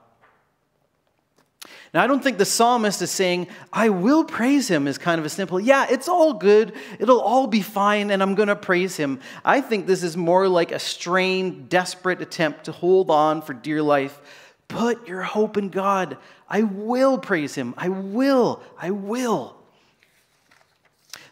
Now, 1.93 2.03
I 2.03 2.07
don't 2.07 2.23
think 2.23 2.39
the 2.39 2.45
psalmist 2.45 3.01
is 3.03 3.11
saying, 3.11 3.49
I 3.73 3.89
will 3.89 4.25
praise 4.25 4.69
him, 4.69 4.87
is 4.87 4.99
kind 4.99 5.19
of 5.19 5.25
a 5.25 5.29
simple, 5.29 5.59
yeah, 5.59 5.87
it's 5.89 6.09
all 6.09 6.35
good, 6.35 6.73
it'll 6.99 7.21
all 7.21 7.47
be 7.47 7.63
fine, 7.63 8.11
and 8.11 8.23
I'm 8.23 8.35
going 8.35 8.49
to 8.49 8.57
praise 8.57 8.97
him. 8.97 9.21
I 9.45 9.61
think 9.61 9.87
this 9.87 10.03
is 10.03 10.17
more 10.17 10.49
like 10.49 10.73
a 10.73 10.79
strained, 10.79 11.69
desperate 11.69 12.21
attempt 12.21 12.65
to 12.65 12.73
hold 12.73 13.11
on 13.11 13.43
for 13.43 13.55
dear 13.55 13.83
life. 13.83 14.21
Put 14.69 15.07
your 15.09 15.23
hope 15.23 15.57
in 15.57 15.69
God. 15.71 16.19
I 16.49 16.63
will 16.63 17.19
praise 17.19 17.55
him. 17.55 17.75
I 17.77 17.89
will. 17.89 18.63
I 18.79 18.91
will. 18.91 19.57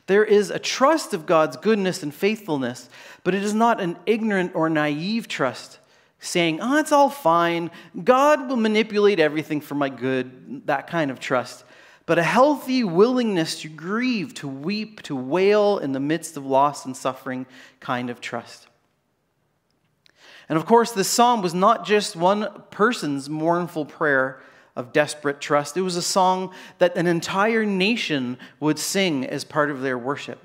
There 0.07 0.25
is 0.25 0.51
a 0.51 0.59
trust 0.59 1.15
of 1.15 1.27
God's 1.27 1.57
goodness 1.57 2.03
and 2.03 2.15
faithfulness, 2.15 2.89
but 3.23 3.35
it 3.35 3.43
is 3.43 3.55
not 3.55 3.81
an 3.81 3.97
ignorant 4.07 4.55
or 4.55 4.69
naive 4.69 5.29
trust 5.29 5.79
saying, 6.25 6.61
oh, 6.61 6.79
it's 6.79 6.93
all 6.93 7.11
fine. 7.11 7.71
God 8.03 8.49
will 8.49 8.57
manipulate 8.57 9.21
everything 9.21 9.61
for 9.61 9.75
my 9.75 9.89
good, 9.89 10.67
that 10.67 10.87
kind 10.87 11.11
of 11.11 11.21
trust. 11.21 11.65
But 12.07 12.19
a 12.19 12.23
healthy 12.23 12.85
willingness 12.85 13.61
to 13.61 13.69
grieve, 13.69 14.35
to 14.35 14.49
weep, 14.49 15.03
to 15.03 15.17
wail 15.17 15.79
in 15.79 15.93
the 15.93 16.01
midst 16.01 16.37
of 16.37 16.45
loss 16.45 16.85
and 16.85 16.97
suffering 16.97 17.47
kind 17.81 18.11
of 18.11 18.21
trust. 18.21 18.67
And 20.49 20.59
of 20.59 20.67
course, 20.67 20.93
this 20.93 21.09
psalm 21.09 21.41
was 21.41 21.55
not 21.55 21.87
just 21.87 22.17
one 22.17 22.63
person's 22.71 23.31
mournful 23.31 23.87
prayer 23.87 24.41
of 24.77 24.93
desperate 24.93 25.41
trust, 25.41 25.77
it 25.77 25.83
was 25.83 25.97
a 25.97 26.03
song 26.03 26.53
that 26.79 26.97
an 26.97 27.07
entire 27.07 27.65
nation 27.65 28.37
would 28.59 28.79
sing 28.79 29.25
as 29.25 29.45
part 29.45 29.71
of 29.71 29.83
their 29.83 29.97
worship. 29.97 30.44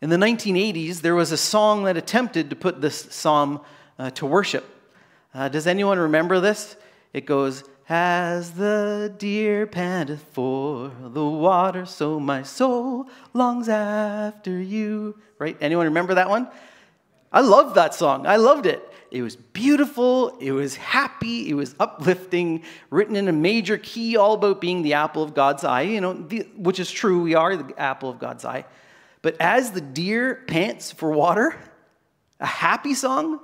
In 0.00 0.10
the 0.10 0.16
1980s, 0.16 1.00
there 1.00 1.16
was 1.16 1.32
a 1.32 1.36
song 1.36 1.84
that 1.84 1.96
attempted 1.96 2.50
to 2.50 2.56
put 2.56 2.80
this 2.80 3.08
psalm 3.10 3.60
uh, 3.98 4.10
to 4.10 4.26
worship. 4.26 4.64
Uh, 5.34 5.48
does 5.48 5.66
anyone 5.66 5.98
remember 5.98 6.38
this? 6.38 6.76
It 7.12 7.26
goes, 7.26 7.64
As 7.88 8.52
the 8.52 9.12
deer 9.18 9.66
panteth 9.66 10.24
for 10.32 10.92
the 11.02 11.24
water, 11.24 11.84
so 11.84 12.20
my 12.20 12.44
soul 12.44 13.08
longs 13.34 13.68
after 13.68 14.60
you. 14.60 15.18
Right? 15.40 15.56
Anyone 15.60 15.86
remember 15.86 16.14
that 16.14 16.28
one? 16.28 16.48
I 17.32 17.40
loved 17.40 17.74
that 17.74 17.92
song. 17.92 18.24
I 18.24 18.36
loved 18.36 18.66
it. 18.66 18.88
It 19.10 19.22
was 19.22 19.36
beautiful, 19.36 20.36
it 20.38 20.52
was 20.52 20.76
happy, 20.76 21.48
it 21.48 21.54
was 21.54 21.74
uplifting, 21.80 22.62
written 22.90 23.16
in 23.16 23.26
a 23.26 23.32
major 23.32 23.78
key, 23.78 24.18
all 24.18 24.34
about 24.34 24.60
being 24.60 24.82
the 24.82 24.92
apple 24.92 25.22
of 25.22 25.32
God's 25.32 25.64
eye, 25.64 25.82
you 25.82 26.02
know, 26.02 26.12
the, 26.12 26.46
which 26.56 26.78
is 26.78 26.90
true, 26.90 27.22
we 27.22 27.34
are 27.34 27.56
the 27.56 27.80
apple 27.80 28.10
of 28.10 28.18
God's 28.18 28.44
eye. 28.44 28.66
But 29.22 29.36
as 29.40 29.72
the 29.72 29.80
deer 29.80 30.44
pants 30.46 30.92
for 30.92 31.10
water, 31.10 31.58
a 32.40 32.46
happy 32.46 32.94
song. 32.94 33.40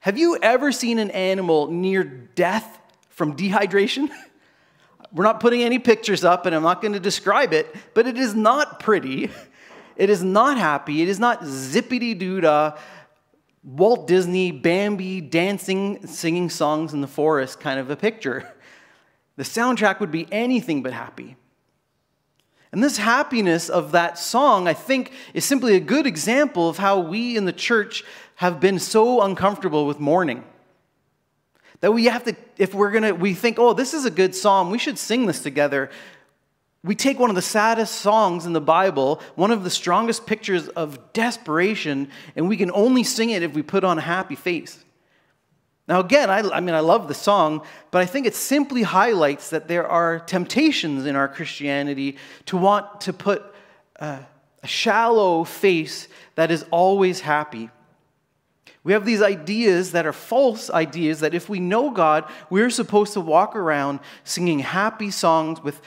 Have 0.00 0.18
you 0.18 0.38
ever 0.40 0.72
seen 0.72 0.98
an 0.98 1.10
animal 1.10 1.70
near 1.70 2.04
death 2.04 2.78
from 3.10 3.36
dehydration? 3.36 4.10
We're 5.12 5.24
not 5.24 5.40
putting 5.40 5.62
any 5.62 5.78
pictures 5.78 6.24
up, 6.24 6.46
and 6.46 6.54
I'm 6.54 6.62
not 6.62 6.82
going 6.82 6.94
to 6.94 7.00
describe 7.00 7.52
it, 7.52 7.74
but 7.94 8.06
it 8.06 8.16
is 8.16 8.34
not 8.34 8.80
pretty. 8.80 9.30
It 9.96 10.10
is 10.10 10.22
not 10.22 10.58
happy. 10.58 11.02
It 11.02 11.08
is 11.08 11.18
not 11.18 11.42
zippity 11.42 12.18
doo 12.18 12.40
dah, 12.40 12.76
Walt 13.64 14.06
Disney, 14.06 14.52
Bambi 14.52 15.20
dancing, 15.20 16.06
singing 16.06 16.50
songs 16.50 16.92
in 16.92 17.00
the 17.00 17.08
forest 17.08 17.60
kind 17.60 17.80
of 17.80 17.90
a 17.90 17.96
picture. 17.96 18.52
The 19.36 19.42
soundtrack 19.42 20.00
would 20.00 20.10
be 20.10 20.26
anything 20.30 20.82
but 20.82 20.92
happy. 20.92 21.36
And 22.76 22.84
this 22.84 22.98
happiness 22.98 23.70
of 23.70 23.92
that 23.92 24.18
song, 24.18 24.68
I 24.68 24.74
think, 24.74 25.12
is 25.32 25.46
simply 25.46 25.76
a 25.76 25.80
good 25.80 26.06
example 26.06 26.68
of 26.68 26.76
how 26.76 27.00
we 27.00 27.34
in 27.34 27.46
the 27.46 27.52
church 27.54 28.04
have 28.34 28.60
been 28.60 28.78
so 28.78 29.22
uncomfortable 29.22 29.86
with 29.86 29.98
mourning. 29.98 30.44
That 31.80 31.92
we 31.92 32.04
have 32.04 32.24
to, 32.24 32.36
if 32.58 32.74
we're 32.74 32.90
gonna, 32.90 33.14
we 33.14 33.32
think, 33.32 33.58
oh, 33.58 33.72
this 33.72 33.94
is 33.94 34.04
a 34.04 34.10
good 34.10 34.34
psalm, 34.34 34.70
we 34.70 34.76
should 34.76 34.98
sing 34.98 35.24
this 35.24 35.42
together. 35.42 35.88
We 36.84 36.94
take 36.94 37.18
one 37.18 37.30
of 37.30 37.36
the 37.36 37.40
saddest 37.40 37.94
songs 37.94 38.44
in 38.44 38.52
the 38.52 38.60
Bible, 38.60 39.22
one 39.36 39.52
of 39.52 39.64
the 39.64 39.70
strongest 39.70 40.26
pictures 40.26 40.68
of 40.68 41.14
desperation, 41.14 42.10
and 42.36 42.46
we 42.46 42.58
can 42.58 42.70
only 42.72 43.04
sing 43.04 43.30
it 43.30 43.42
if 43.42 43.54
we 43.54 43.62
put 43.62 43.84
on 43.84 43.96
a 43.96 44.02
happy 44.02 44.36
face. 44.36 44.84
Now, 45.88 46.00
again, 46.00 46.30
I, 46.30 46.40
I, 46.40 46.60
mean, 46.60 46.74
I 46.74 46.80
love 46.80 47.06
the 47.06 47.14
song, 47.14 47.62
but 47.92 48.02
I 48.02 48.06
think 48.06 48.26
it 48.26 48.34
simply 48.34 48.82
highlights 48.82 49.50
that 49.50 49.68
there 49.68 49.86
are 49.86 50.18
temptations 50.18 51.06
in 51.06 51.14
our 51.14 51.28
Christianity 51.28 52.16
to 52.46 52.56
want 52.56 53.02
to 53.02 53.12
put 53.12 53.44
a, 53.96 54.18
a 54.62 54.66
shallow 54.66 55.44
face 55.44 56.08
that 56.34 56.50
is 56.50 56.64
always 56.70 57.20
happy. 57.20 57.70
We 58.82 58.92
have 58.92 59.04
these 59.04 59.22
ideas 59.22 59.92
that 59.92 60.06
are 60.06 60.12
false 60.12 60.70
ideas 60.70 61.20
that 61.20 61.34
if 61.34 61.48
we 61.48 61.60
know 61.60 61.90
God, 61.90 62.24
we're 62.50 62.70
supposed 62.70 63.12
to 63.14 63.20
walk 63.20 63.54
around 63.56 64.00
singing 64.24 64.60
happy 64.60 65.10
songs 65.10 65.62
with 65.62 65.80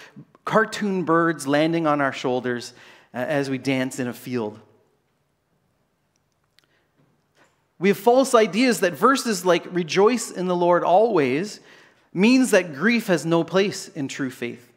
cartoon 0.45 1.03
birds 1.03 1.47
landing 1.47 1.87
on 1.87 2.01
our 2.01 2.11
shoulders 2.11 2.73
uh, 3.13 3.17
as 3.17 3.49
we 3.49 3.57
dance 3.57 3.99
in 3.99 4.07
a 4.07 4.13
field. 4.13 4.59
We 7.79 7.87
have 7.89 7.97
false 7.97 8.35
ideas 8.35 8.81
that 8.81 8.93
verses 8.93 9.45
like 9.45 9.65
rejoice 9.73 10.29
in 10.29 10.47
the 10.47 10.55
Lord 10.55 10.83
always 10.83 11.61
means 12.13 12.51
that 12.51 12.75
grief 12.75 13.07
has 13.07 13.25
no 13.25 13.43
place 13.43 13.87
in 13.87 14.09
true 14.09 14.29
faith. 14.29 14.71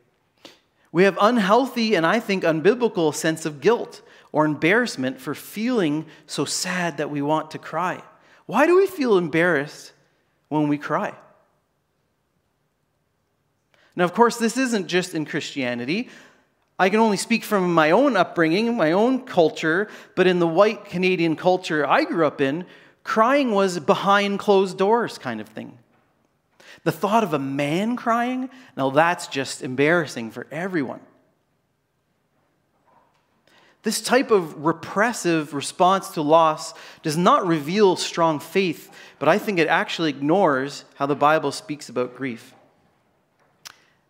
We 0.93 1.05
have 1.05 1.19
unhealthy 1.21 1.95
and 1.97 2.07
I 2.07 2.21
think 2.21 2.45
unbiblical 2.45 3.15
sense 3.15 3.45
of 3.45 3.61
guilt 3.61 4.03
or 4.31 4.45
embarrassment 4.45 5.21
for 5.21 5.35
feeling 5.35 6.07
so 6.27 6.45
sad 6.45 6.99
that 6.99 7.11
we 7.11 7.23
want 7.23 7.51
to 7.53 7.59
cry. 7.59 8.03
Why 8.47 8.67
do 8.67 8.77
we 8.77 8.87
feel 8.87 9.19
embarrassed 9.19 9.93
when 10.49 10.69
we 10.69 10.79
cry? 10.79 11.15
Now, 13.97 14.05
of 14.05 14.15
course, 14.15 14.37
this 14.37 14.57
isn't 14.57 14.87
just 14.87 15.15
in 15.15 15.25
Christianity. 15.25 16.09
I 16.79 16.89
can 16.89 17.01
only 17.01 17.17
speak 17.17 17.45
from 17.45 17.75
my 17.75 17.91
own 17.91 18.17
upbringing, 18.17 18.75
my 18.77 18.93
own 18.93 19.25
culture, 19.25 19.89
but 20.17 20.27
in 20.27 20.39
the 20.39 20.47
white 20.47 20.87
Canadian 20.87 21.37
culture 21.37 21.87
I 21.87 22.05
grew 22.05 22.27
up 22.27 22.41
in, 22.41 22.65
Crying 23.05 23.53
was 23.53 23.79
behind 23.79 24.39
closed 24.39 24.79
doors 24.79 25.19
kind 25.19 25.41
of 25.41 25.49
thing. 25.49 25.79
The 26.85 26.93
thought 26.93 27.25
of 27.25 27.35
a 27.35 27.39
man 27.39 27.97
crying, 27.97 28.51
now 28.77 28.91
that's 28.91 29.27
just 29.27 29.63
embarrassing 29.63 30.31
for 30.31 30.47
everyone. 30.51 31.01
This 33.83 34.01
type 34.01 34.31
of 34.31 34.65
repressive 34.65 35.55
response 35.55 36.11
to 36.11 36.23
loss 36.23 36.73
does 37.03 37.17
not 37.17 37.47
reveal 37.47 37.97
strong 37.97 38.39
faith, 38.39 38.95
but 39.19 39.29
I 39.29 39.39
think 39.39 39.59
it 39.59 39.67
actually 39.67 40.11
ignores 40.11 40.85
how 40.95 41.07
the 41.07 41.17
Bible 41.17 41.51
speaks 41.51 41.89
about 41.89 42.17
grief. 42.17 42.55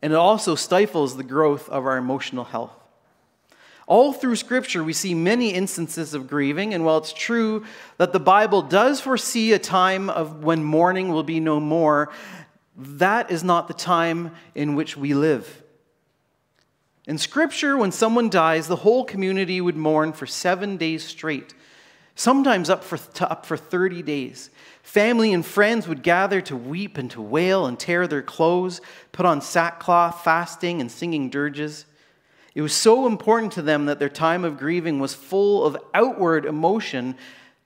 And 0.02 0.12
it 0.12 0.16
also 0.16 0.54
stifles 0.54 1.16
the 1.16 1.24
growth 1.24 1.68
of 1.70 1.86
our 1.86 1.96
emotional 1.96 2.44
health. 2.44 2.81
All 3.86 4.12
through 4.12 4.36
Scripture, 4.36 4.84
we 4.84 4.92
see 4.92 5.14
many 5.14 5.52
instances 5.52 6.14
of 6.14 6.28
grieving, 6.28 6.72
and 6.72 6.84
while 6.84 6.98
it's 6.98 7.12
true 7.12 7.64
that 7.98 8.12
the 8.12 8.20
Bible 8.20 8.62
does 8.62 9.00
foresee 9.00 9.52
a 9.52 9.58
time 9.58 10.08
of 10.08 10.44
when 10.44 10.62
mourning 10.62 11.08
will 11.08 11.24
be 11.24 11.40
no 11.40 11.58
more, 11.58 12.10
that 12.76 13.30
is 13.30 13.42
not 13.42 13.68
the 13.68 13.74
time 13.74 14.30
in 14.54 14.74
which 14.74 14.96
we 14.96 15.14
live. 15.14 15.62
In 17.06 17.18
Scripture, 17.18 17.76
when 17.76 17.90
someone 17.90 18.30
dies, 18.30 18.68
the 18.68 18.76
whole 18.76 19.04
community 19.04 19.60
would 19.60 19.76
mourn 19.76 20.12
for 20.12 20.26
seven 20.26 20.76
days 20.76 21.04
straight. 21.04 21.54
sometimes 22.14 22.68
up 22.68 22.84
for, 22.84 22.98
up 23.24 23.46
for 23.46 23.56
30 23.56 24.02
days. 24.02 24.50
Family 24.82 25.32
and 25.32 25.44
friends 25.44 25.88
would 25.88 26.02
gather 26.02 26.42
to 26.42 26.54
weep 26.54 26.98
and 26.98 27.10
to 27.10 27.22
wail 27.22 27.64
and 27.64 27.78
tear 27.78 28.06
their 28.06 28.22
clothes, 28.22 28.80
put 29.12 29.24
on 29.24 29.40
sackcloth, 29.40 30.22
fasting 30.22 30.80
and 30.80 30.90
singing 30.90 31.30
dirges. 31.30 31.86
It 32.54 32.62
was 32.62 32.74
so 32.74 33.06
important 33.06 33.52
to 33.52 33.62
them 33.62 33.86
that 33.86 33.98
their 33.98 34.08
time 34.08 34.44
of 34.44 34.58
grieving 34.58 34.98
was 34.98 35.14
full 35.14 35.64
of 35.64 35.76
outward 35.94 36.44
emotion 36.44 37.16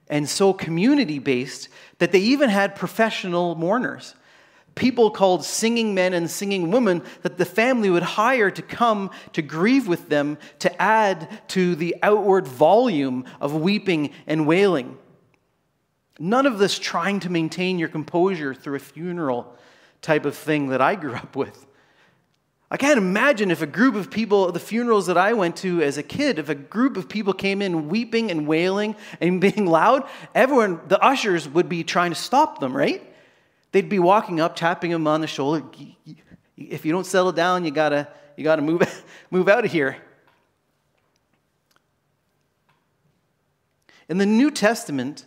and 0.09 0.29
so 0.29 0.53
community 0.53 1.19
based 1.19 1.69
that 1.99 2.13
they 2.13 2.21
even 2.21 2.51
had 2.51 2.77
professional 2.77 3.57
mourners. 3.57 4.15
People 4.77 5.11
called 5.11 5.45
singing 5.45 5.95
men 5.95 6.13
and 6.13 6.31
singing 6.31 6.71
women 6.71 7.03
that 7.23 7.39
the 7.39 7.47
family 7.47 7.89
would 7.89 8.03
hire 8.03 8.51
to 8.51 8.63
come 8.63 9.11
to 9.33 9.43
grieve 9.43 9.89
with 9.89 10.09
them 10.09 10.39
to 10.61 10.83
add 10.83 11.29
to 11.49 11.75
the 11.75 11.97
outward 12.03 12.47
volume 12.47 13.25
of 13.41 13.55
weeping 13.55 14.11
and 14.27 14.47
wailing. 14.47 14.99
None 16.19 16.47
of 16.47 16.59
this 16.59 16.79
trying 16.79 17.21
to 17.21 17.31
maintain 17.31 17.79
your 17.79 17.89
composure 17.89 18.55
through 18.55 18.77
a 18.77 18.81
funeral 18.81 19.57
type 20.03 20.27
of 20.27 20.37
thing 20.37 20.69
that 20.69 20.81
I 20.81 20.95
grew 20.95 21.15
up 21.15 21.35
with. 21.35 21.67
I 22.69 22.77
can't 22.77 22.99
imagine 22.99 23.53
if 23.53 23.63
a 23.63 23.67
group 23.67 23.95
of 23.95 24.11
people, 24.11 24.51
the 24.51 24.59
funerals 24.59 25.07
that 25.07 25.17
I 25.17 25.35
went 25.35 25.57
to 25.59 25.83
as 25.83 25.99
a 25.99 26.03
kid, 26.03 26.41
if 26.41 26.49
a 26.49 26.55
group 26.55 26.97
of 26.97 27.09
people 27.09 27.33
came 27.33 27.63
in 27.63 27.89
weeping 27.89 28.31
and 28.31 28.47
wailing 28.47 28.97
and 29.21 29.41
being 29.47 29.67
loud, 29.67 30.09
everyone, 30.35 30.81
the 30.89 31.01
ushers 31.01 31.49
would 31.49 31.69
be 31.69 31.85
trying 31.85 32.11
to 32.11 32.17
stop 32.17 32.59
them, 32.59 32.77
right? 32.77 33.03
They'd 33.71 33.89
be 33.89 33.99
walking 33.99 34.41
up, 34.41 34.57
tapping 34.57 34.91
them 34.91 35.07
on 35.07 35.21
the 35.21 35.27
shoulder. 35.27 35.65
If 36.57 36.85
you 36.85 36.93
don't 36.93 37.07
settle 37.07 37.33
down, 37.33 37.65
you 37.65 37.71
gotta, 37.71 38.09
you 38.37 38.43
gotta 38.43 38.63
move, 38.63 39.05
move 39.31 39.49
out 39.49 39.65
of 39.65 39.71
here. 39.71 39.99
In 44.09 44.19
the 44.19 44.27
New 44.27 44.51
Testament, 44.51 45.25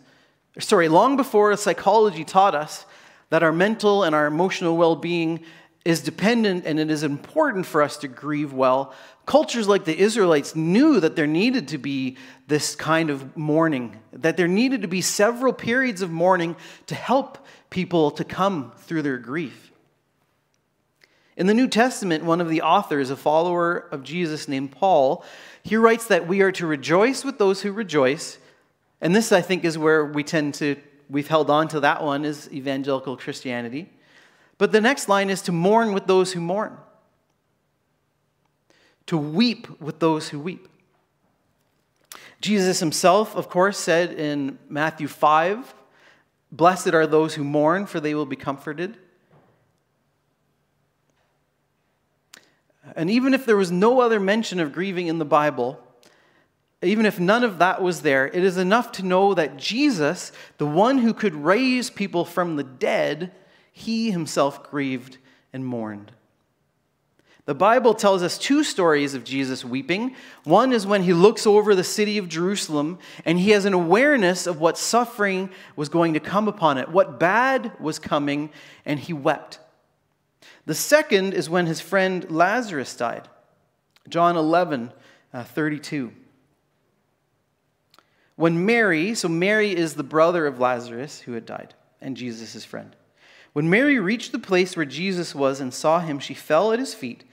sorry, 0.58 0.88
long 0.88 1.16
before 1.16 1.56
psychology 1.56 2.24
taught 2.24 2.54
us 2.54 2.84
that 3.30 3.42
our 3.42 3.52
mental 3.52 4.02
and 4.02 4.14
our 4.14 4.26
emotional 4.26 4.76
well 4.76 4.96
being 4.96 5.40
is 5.84 6.00
dependent 6.02 6.66
and 6.66 6.78
it 6.78 6.90
is 6.90 7.02
important 7.02 7.64
for 7.64 7.82
us 7.82 7.96
to 7.98 8.08
grieve 8.08 8.52
well, 8.52 8.92
cultures 9.24 9.66
like 9.66 9.84
the 9.84 9.98
Israelites 9.98 10.54
knew 10.54 11.00
that 11.00 11.16
there 11.16 11.26
needed 11.26 11.68
to 11.68 11.78
be 11.78 12.16
this 12.48 12.74
kind 12.74 13.08
of 13.08 13.36
mourning, 13.36 13.98
that 14.12 14.36
there 14.36 14.48
needed 14.48 14.82
to 14.82 14.88
be 14.88 15.00
several 15.00 15.52
periods 15.52 16.02
of 16.02 16.10
mourning 16.10 16.54
to 16.86 16.94
help 16.94 17.46
people 17.70 18.10
to 18.10 18.24
come 18.24 18.72
through 18.78 19.02
their 19.02 19.18
grief. 19.18 19.72
In 21.36 21.46
the 21.46 21.54
New 21.54 21.68
Testament, 21.68 22.24
one 22.24 22.42
of 22.42 22.50
the 22.50 22.60
authors, 22.60 23.08
a 23.08 23.16
follower 23.16 23.78
of 23.78 24.02
Jesus 24.02 24.48
named 24.48 24.72
Paul, 24.72 25.24
he 25.62 25.76
writes 25.76 26.08
that 26.08 26.28
we 26.28 26.42
are 26.42 26.52
to 26.52 26.66
rejoice 26.66 27.24
with 27.24 27.38
those 27.38 27.62
who 27.62 27.72
rejoice. 27.72 28.36
And 29.00 29.16
this, 29.16 29.32
I 29.32 29.40
think, 29.40 29.64
is 29.64 29.78
where 29.78 30.04
we 30.04 30.22
tend 30.22 30.54
to, 30.54 30.76
we've 31.08 31.28
held 31.28 31.48
on 31.48 31.68
to 31.68 31.80
that 31.80 32.02
one, 32.02 32.26
is 32.26 32.50
evangelical 32.52 33.16
Christianity. 33.16 33.88
But 34.60 34.72
the 34.72 34.80
next 34.82 35.08
line 35.08 35.30
is 35.30 35.40
to 35.42 35.52
mourn 35.52 35.94
with 35.94 36.06
those 36.06 36.34
who 36.34 36.40
mourn, 36.42 36.76
to 39.06 39.16
weep 39.16 39.80
with 39.80 40.00
those 40.00 40.28
who 40.28 40.38
weep. 40.38 40.68
Jesus 42.42 42.78
himself, 42.78 43.34
of 43.34 43.48
course, 43.48 43.78
said 43.78 44.12
in 44.12 44.58
Matthew 44.68 45.08
5 45.08 45.72
Blessed 46.52 46.88
are 46.88 47.06
those 47.06 47.36
who 47.36 47.42
mourn, 47.42 47.86
for 47.86 48.00
they 48.00 48.14
will 48.14 48.26
be 48.26 48.36
comforted. 48.36 48.98
And 52.94 53.08
even 53.08 53.32
if 53.32 53.46
there 53.46 53.56
was 53.56 53.72
no 53.72 54.02
other 54.02 54.20
mention 54.20 54.60
of 54.60 54.74
grieving 54.74 55.06
in 55.06 55.18
the 55.18 55.24
Bible, 55.24 55.82
even 56.82 57.06
if 57.06 57.18
none 57.18 57.44
of 57.44 57.60
that 57.60 57.80
was 57.80 58.02
there, 58.02 58.26
it 58.26 58.44
is 58.44 58.58
enough 58.58 58.92
to 58.92 59.06
know 59.06 59.32
that 59.32 59.56
Jesus, 59.56 60.32
the 60.58 60.66
one 60.66 60.98
who 60.98 61.14
could 61.14 61.34
raise 61.34 61.88
people 61.88 62.26
from 62.26 62.56
the 62.56 62.64
dead, 62.64 63.32
he 63.80 64.10
himself 64.10 64.70
grieved 64.70 65.18
and 65.52 65.64
mourned. 65.64 66.12
The 67.46 67.54
Bible 67.54 67.94
tells 67.94 68.22
us 68.22 68.38
two 68.38 68.62
stories 68.62 69.14
of 69.14 69.24
Jesus 69.24 69.64
weeping. 69.64 70.14
One 70.44 70.72
is 70.72 70.86
when 70.86 71.02
he 71.02 71.12
looks 71.12 71.46
over 71.46 71.74
the 71.74 71.82
city 71.82 72.18
of 72.18 72.28
Jerusalem 72.28 72.98
and 73.24 73.40
he 73.40 73.50
has 73.50 73.64
an 73.64 73.72
awareness 73.72 74.46
of 74.46 74.60
what 74.60 74.78
suffering 74.78 75.50
was 75.74 75.88
going 75.88 76.14
to 76.14 76.20
come 76.20 76.46
upon 76.46 76.78
it, 76.78 76.90
what 76.90 77.18
bad 77.18 77.72
was 77.80 77.98
coming, 77.98 78.50
and 78.84 79.00
he 79.00 79.12
wept. 79.12 79.58
The 80.66 80.74
second 80.74 81.34
is 81.34 81.50
when 81.50 81.66
his 81.66 81.80
friend 81.80 82.30
Lazarus 82.30 82.94
died. 82.94 83.28
John 84.08 84.36
11, 84.36 84.92
uh, 85.32 85.44
32. 85.44 86.12
When 88.36 88.64
Mary, 88.64 89.14
so 89.14 89.28
Mary 89.28 89.74
is 89.74 89.94
the 89.94 90.02
brother 90.02 90.46
of 90.46 90.60
Lazarus 90.60 91.20
who 91.20 91.32
had 91.32 91.46
died, 91.46 91.74
and 92.00 92.16
Jesus' 92.16 92.64
friend. 92.64 92.94
When 93.52 93.68
Mary 93.68 93.98
reached 93.98 94.32
the 94.32 94.38
place 94.38 94.76
where 94.76 94.86
Jesus 94.86 95.34
was 95.34 95.60
and 95.60 95.74
saw 95.74 96.00
him, 96.00 96.18
she 96.18 96.34
fell 96.34 96.72
at 96.72 96.78
his 96.78 96.94
feet. 96.94 97.24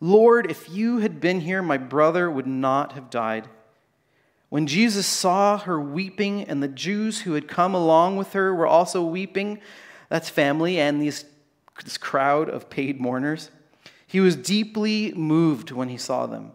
Lord, 0.00 0.50
if 0.50 0.68
you 0.68 0.98
had 0.98 1.20
been 1.20 1.40
here, 1.40 1.62
my 1.62 1.76
brother 1.76 2.30
would 2.30 2.46
not 2.46 2.92
have 2.92 3.10
died. 3.10 3.48
When 4.48 4.66
Jesus 4.66 5.06
saw 5.06 5.58
her 5.58 5.80
weeping, 5.80 6.44
and 6.44 6.62
the 6.62 6.68
Jews 6.68 7.20
who 7.20 7.34
had 7.34 7.46
come 7.46 7.74
along 7.74 8.16
with 8.16 8.32
her 8.32 8.52
were 8.52 8.66
also 8.66 9.04
weeping, 9.04 9.60
that's 10.08 10.28
family 10.28 10.80
and 10.80 11.00
these, 11.00 11.24
this 11.84 11.96
crowd 11.98 12.48
of 12.48 12.68
paid 12.68 13.00
mourners, 13.00 13.50
he 14.06 14.18
was 14.18 14.34
deeply 14.34 15.12
moved 15.12 15.70
when 15.70 15.88
he 15.88 15.96
saw 15.96 16.26
them. 16.26 16.50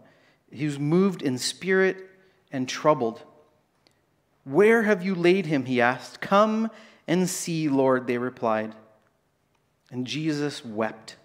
He 0.50 0.66
was 0.66 0.78
moved 0.78 1.22
in 1.22 1.38
spirit 1.38 1.96
and 2.52 2.68
troubled. 2.68 3.22
Where 4.44 4.82
have 4.82 5.02
you 5.02 5.14
laid 5.14 5.46
him? 5.46 5.64
He 5.64 5.80
asked. 5.80 6.20
Come 6.20 6.70
and 7.08 7.28
see, 7.28 7.68
Lord, 7.68 8.06
they 8.06 8.18
replied. 8.18 8.74
And 9.90 10.06
Jesus 10.06 10.64
wept. 10.64 11.16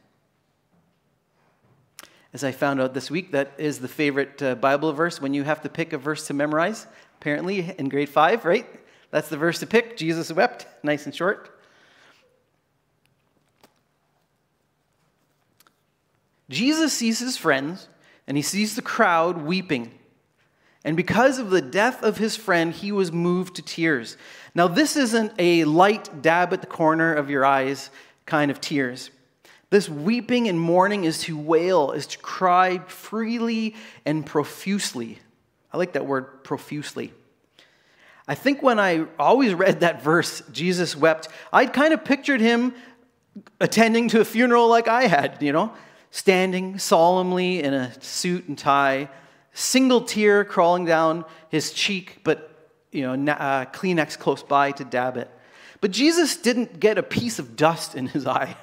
As 2.34 2.44
I 2.44 2.52
found 2.52 2.80
out 2.80 2.94
this 2.94 3.12
week, 3.12 3.32
that 3.32 3.52
is 3.58 3.80
the 3.80 3.88
favorite 3.88 4.42
uh, 4.42 4.56
Bible 4.56 4.94
verse 4.94 5.22
when 5.22 5.34
you 5.34 5.44
have 5.44 5.62
to 5.64 5.70
pick 5.70 5.92
a 5.92 5.98
verse 5.98 6.28
to 6.28 6.34
memorize, 6.34 6.88
apparently 7.20 7.76
in 7.78 7.90
grade 7.90 8.10
five, 8.10 8.46
right? 8.46 8.66
That's 9.10 9.28
the 9.28 9.38
verse 9.38 9.60
to 9.60 9.68
pick. 9.68 9.98
Jesus 9.98 10.32
wept, 10.32 10.66
nice 10.84 11.06
and 11.06 11.14
short. 11.14 11.58
Jesus 16.50 16.94
sees 16.94 17.20
his 17.20 17.38
friends 17.38 17.88
and 18.28 18.38
he 18.38 18.44
sees 18.44 18.76
the 18.76 18.82
crowd 18.82 19.42
weeping. 19.42 19.92
And 20.84 20.98
because 20.98 21.38
of 21.38 21.50
the 21.50 21.62
death 21.62 22.02
of 22.02 22.18
his 22.18 22.36
friend, 22.36 22.74
he 22.74 22.92
was 22.92 23.12
moved 23.12 23.56
to 23.56 23.62
tears. 23.62 24.18
Now, 24.56 24.68
this 24.68 24.96
isn't 24.96 25.34
a 25.38 25.64
light 25.66 26.22
dab 26.22 26.54
at 26.54 26.62
the 26.62 26.68
corner 26.68 27.14
of 27.14 27.30
your 27.30 27.46
eyes 27.46 27.90
kind 28.26 28.52
of 28.52 28.62
tears. 28.62 29.12
This 29.70 29.88
weeping 29.88 30.50
and 30.50 30.60
mourning 30.60 31.06
is 31.06 31.20
to 31.24 31.38
wail, 31.38 31.92
is 31.92 32.06
to 32.08 32.18
cry 32.18 32.80
freely 32.88 33.76
and 34.06 34.26
profusely. 34.26 35.20
I 35.72 35.78
like 35.78 35.94
that 35.94 36.06
word, 36.06 36.44
profusely. 36.44 37.14
I 38.28 38.36
think 38.36 38.62
when 38.62 38.80
I 38.80 39.06
always 39.18 39.54
read 39.54 39.80
that 39.80 40.04
verse, 40.04 40.44
Jesus 40.52 40.96
wept, 40.96 41.30
I'd 41.52 41.74
kind 41.74 41.94
of 41.94 42.04
pictured 42.04 42.42
him 42.42 42.74
attending 43.60 44.10
to 44.10 44.20
a 44.20 44.26
funeral 44.26 44.68
like 44.68 44.88
I 44.88 45.08
had, 45.08 45.38
you 45.42 45.54
know, 45.54 45.74
standing 46.12 46.78
solemnly 46.78 47.64
in 47.64 47.74
a 47.74 47.94
suit 48.02 48.48
and 48.48 48.58
tie, 48.58 49.10
single 49.54 50.02
tear 50.02 50.44
crawling 50.44 50.86
down 50.86 51.26
his 51.50 51.72
cheek, 51.72 52.20
but, 52.24 52.70
you 52.92 53.04
know, 53.04 53.32
uh, 53.34 53.66
Kleenex 53.66 54.20
close 54.20 54.44
by 54.44 54.72
to 54.72 54.84
dab 54.84 55.18
it. 55.18 55.32
But 55.82 55.92
Jesus 55.92 56.38
didn't 56.38 56.80
get 56.80 56.98
a 56.98 57.04
piece 57.04 57.40
of 57.40 57.56
dust 57.56 57.96
in 57.96 58.08
his 58.08 58.28
eye. 58.28 58.56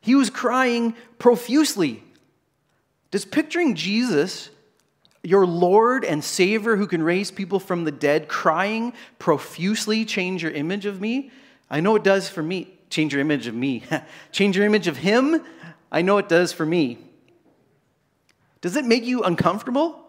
He 0.00 0.14
was 0.14 0.30
crying 0.30 0.94
profusely. 1.18 2.02
Does 3.12 3.24
picturing 3.24 3.76
Jesus, 3.76 4.50
your 5.22 5.46
Lord 5.46 6.04
and 6.04 6.22
Savior 6.22 6.76
who 6.76 6.86
can 6.86 7.02
raise 7.02 7.30
people 7.30 7.60
from 7.60 7.84
the 7.84 7.92
dead, 7.92 8.28
crying 8.28 8.92
profusely 9.18 10.04
change 10.04 10.42
your 10.42 10.52
image 10.52 10.86
of 10.86 11.00
me? 11.00 11.30
I 11.70 11.80
know 11.80 11.96
it 11.96 12.04
does 12.04 12.28
for 12.28 12.42
me. 12.42 12.72
Change 12.90 13.12
your 13.12 13.20
image 13.20 13.46
of 13.46 13.54
me. 13.54 13.84
change 14.32 14.56
your 14.56 14.66
image 14.66 14.88
of 14.88 14.96
Him? 14.96 15.42
I 15.90 16.02
know 16.02 16.18
it 16.18 16.28
does 16.28 16.52
for 16.52 16.66
me. 16.66 16.98
Does 18.60 18.76
it 18.76 18.84
make 18.84 19.04
you 19.04 19.22
uncomfortable? 19.22 20.04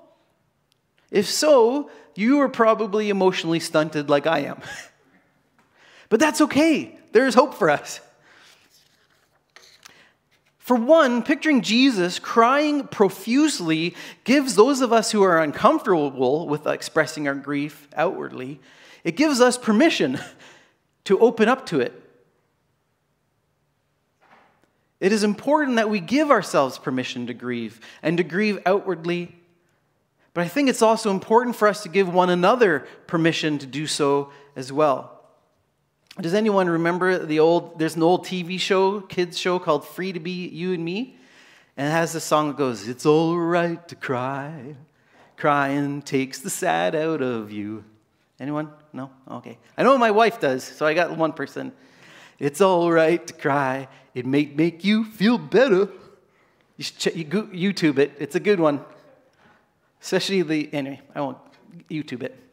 If 1.11 1.27
so, 1.27 1.89
you 2.15 2.39
are 2.41 2.49
probably 2.49 3.09
emotionally 3.09 3.59
stunted 3.59 4.09
like 4.09 4.25
I 4.25 4.39
am. 4.39 4.61
But 6.09 6.19
that's 6.19 6.41
okay. 6.41 6.97
There's 7.11 7.35
hope 7.35 7.53
for 7.53 7.69
us. 7.69 7.99
For 10.57 10.75
one, 10.75 11.23
picturing 11.23 11.61
Jesus 11.61 12.19
crying 12.19 12.87
profusely 12.87 13.95
gives 14.25 14.55
those 14.55 14.81
of 14.81 14.91
us 14.91 15.11
who 15.11 15.23
are 15.23 15.41
uncomfortable 15.41 16.47
with 16.47 16.67
expressing 16.67 17.27
our 17.27 17.35
grief 17.35 17.87
outwardly, 17.95 18.59
it 19.05 19.15
gives 19.15 19.39
us 19.39 19.57
permission 19.57 20.19
to 21.05 21.17
open 21.19 21.47
up 21.47 21.65
to 21.67 21.79
it. 21.79 21.93
It 24.99 25.13
is 25.13 25.23
important 25.23 25.77
that 25.77 25.89
we 25.89 26.01
give 26.01 26.31
ourselves 26.31 26.77
permission 26.77 27.27
to 27.27 27.33
grieve 27.33 27.79
and 28.01 28.17
to 28.17 28.23
grieve 28.23 28.59
outwardly 28.65 29.35
But 30.37 30.45
I 30.45 30.49
think 30.49 30.69
it's 30.69 30.83
also 30.83 31.09
important 31.09 31.55
for 31.55 31.67
us 31.67 31.81
to 31.81 31.89
give 31.89 32.13
one 32.13 32.29
another 32.29 32.85
permission 33.07 33.57
to 33.57 33.65
do 33.65 33.87
so 33.87 34.31
as 34.55 34.71
well. 34.71 35.16
Does 36.19 36.34
anyone 36.34 36.67
remember 36.67 37.23
the 37.23 37.39
old, 37.39 37.77
there's 37.77 37.95
an 37.95 38.01
old 38.01 38.25
TV 38.25 38.60
show, 38.60 39.01
kids 39.01 39.38
show 39.38 39.60
called 39.60 39.88
Free 39.88 40.12
to 40.12 40.19
Be 40.19 40.47
You 40.47 40.73
and 40.73 40.84
Me? 40.84 41.15
And 41.77 41.88
it 41.88 41.91
has 41.91 42.13
this 42.13 42.23
song 42.23 42.47
that 42.47 42.58
goes, 42.58 42.88
It's 42.88 43.06
all 43.06 43.38
right 43.38 43.88
to 43.88 43.95
cry. 43.95 44.75
Crying 45.36 46.01
takes 46.01 46.39
the 46.39 46.49
sad 46.49 46.95
out 46.95 47.21
of 47.21 47.51
you. 47.51 47.84
Anyone? 48.39 48.71
No? 48.93 49.12
Okay. 49.30 49.60
I 49.77 49.84
know 49.84 49.95
my 49.99 50.10
wife 50.10 50.39
does, 50.39 50.63
so 50.63 50.88
I 50.88 50.95
got 50.95 51.15
one 51.15 51.34
person. 51.34 51.71
It's 52.39 52.62
all 52.62 52.91
right 52.91 53.25
to 53.27 53.34
cry. 53.34 53.88
It 54.15 54.25
may 54.25 54.45
make 54.45 54.84
you 54.84 55.06
feel 55.06 55.38
better. 55.38 55.89
You 56.77 56.84
should 56.84 56.97
check, 56.97 57.13
YouTube 57.13 57.99
it. 57.99 58.13
It's 58.17 58.36
a 58.36 58.39
good 58.39 58.60
one. 58.60 58.84
Especially 60.01 60.41
the, 60.41 60.73
anyway, 60.73 61.01
I 61.13 61.21
won't 61.21 61.38
YouTube 61.91 62.23
it. 62.23 62.46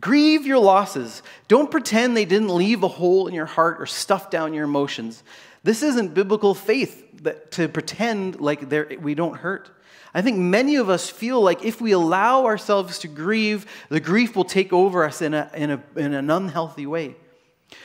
Grieve 0.00 0.46
your 0.46 0.58
losses. 0.58 1.22
Don't 1.48 1.70
pretend 1.70 2.16
they 2.16 2.24
didn't 2.24 2.54
leave 2.54 2.82
a 2.82 2.88
hole 2.88 3.26
in 3.26 3.34
your 3.34 3.46
heart 3.46 3.80
or 3.80 3.86
stuff 3.86 4.30
down 4.30 4.54
your 4.54 4.64
emotions. 4.64 5.22
This 5.64 5.82
isn't 5.82 6.14
biblical 6.14 6.54
faith 6.54 7.22
that, 7.22 7.50
to 7.52 7.68
pretend 7.68 8.40
like 8.40 8.70
we 9.00 9.14
don't 9.14 9.36
hurt. 9.36 9.70
I 10.14 10.22
think 10.22 10.38
many 10.38 10.76
of 10.76 10.88
us 10.88 11.10
feel 11.10 11.40
like 11.40 11.64
if 11.64 11.80
we 11.80 11.92
allow 11.92 12.46
ourselves 12.46 13.00
to 13.00 13.08
grieve, 13.08 13.66
the 13.88 14.00
grief 14.00 14.36
will 14.36 14.44
take 14.44 14.72
over 14.72 15.04
us 15.04 15.20
in, 15.20 15.34
a, 15.34 15.50
in, 15.54 15.70
a, 15.70 15.82
in 15.96 16.14
an 16.14 16.30
unhealthy 16.30 16.86
way. 16.86 17.16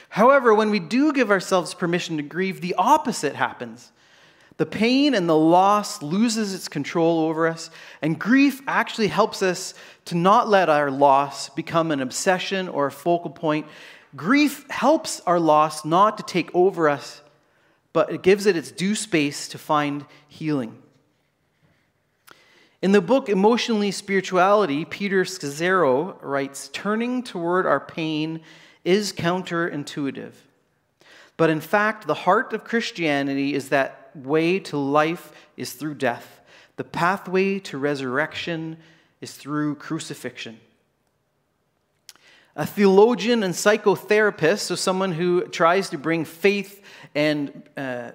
However, 0.10 0.54
when 0.54 0.70
we 0.70 0.80
do 0.80 1.12
give 1.12 1.32
ourselves 1.32 1.74
permission 1.74 2.18
to 2.18 2.24
grieve, 2.24 2.62
the 2.62 2.76
opposite 2.78 3.36
happens. 3.36 3.92
The 4.58 4.66
pain 4.66 5.16
and 5.16 5.28
the 5.28 5.38
loss 5.38 6.02
loses 6.02 6.54
its 6.54 6.68
control 6.68 7.22
over 7.22 7.48
us, 7.48 7.70
and 8.02 8.20
grief 8.20 8.62
actually 8.68 9.08
helps 9.08 9.42
us 9.42 9.74
to 10.06 10.16
not 10.16 10.48
let 10.48 10.70
our 10.70 10.92
loss 10.92 11.50
become 11.50 11.92
an 11.92 12.02
obsession 12.02 12.68
or 12.68 12.86
a 12.86 12.92
focal 12.92 13.32
point. 13.32 13.66
Grief 14.16 14.70
helps 14.70 15.22
our 15.22 15.40
loss 15.40 15.84
not 15.84 16.18
to 16.18 16.24
take 16.24 16.54
over 16.54 16.88
us, 16.88 17.22
but 17.94 18.12
it 18.12 18.22
gives 18.22 18.46
it 18.46 18.56
its 18.56 18.72
due 18.72 18.96
space 18.96 19.48
to 19.48 19.58
find 19.58 20.06
healing. 20.28 20.78
In 22.84 22.92
the 22.92 23.02
book 23.02 23.30
Emotionally 23.30 23.92
Spirituality, 23.92 24.86
Peter 24.86 25.24
Scazzero 25.24 26.18
writes 26.22 26.70
Turning 26.74 27.24
toward 27.24 27.66
our 27.66 27.80
pain 27.80 28.42
is 28.84 29.14
counterintuitive. 29.14 30.34
But 31.38 31.50
in 31.50 31.62
fact, 31.62 32.06
the 32.06 32.14
heart 32.14 32.54
of 32.54 32.66
Christianity 32.66 33.56
is 33.56 33.70
that 33.70 34.03
way 34.16 34.60
to 34.60 34.78
life 34.78 35.32
is 35.58 35.74
through 35.74 35.96
death. 35.96 36.42
The 36.76 36.84
pathway 36.84 37.60
to 37.60 37.78
resurrection 37.78 38.78
is 39.22 39.34
through 39.34 39.76
crucifixion. 39.76 40.60
A 42.56 42.66
theologian 42.66 43.44
and 43.44 43.54
psychotherapist, 43.54 44.60
so 44.60 44.76
someone 44.76 45.12
who 45.12 45.48
tries 45.48 45.90
to 45.90 45.98
bring 45.98 46.26
faith 46.26 46.84
and 47.16 47.64
uh, 47.76 48.12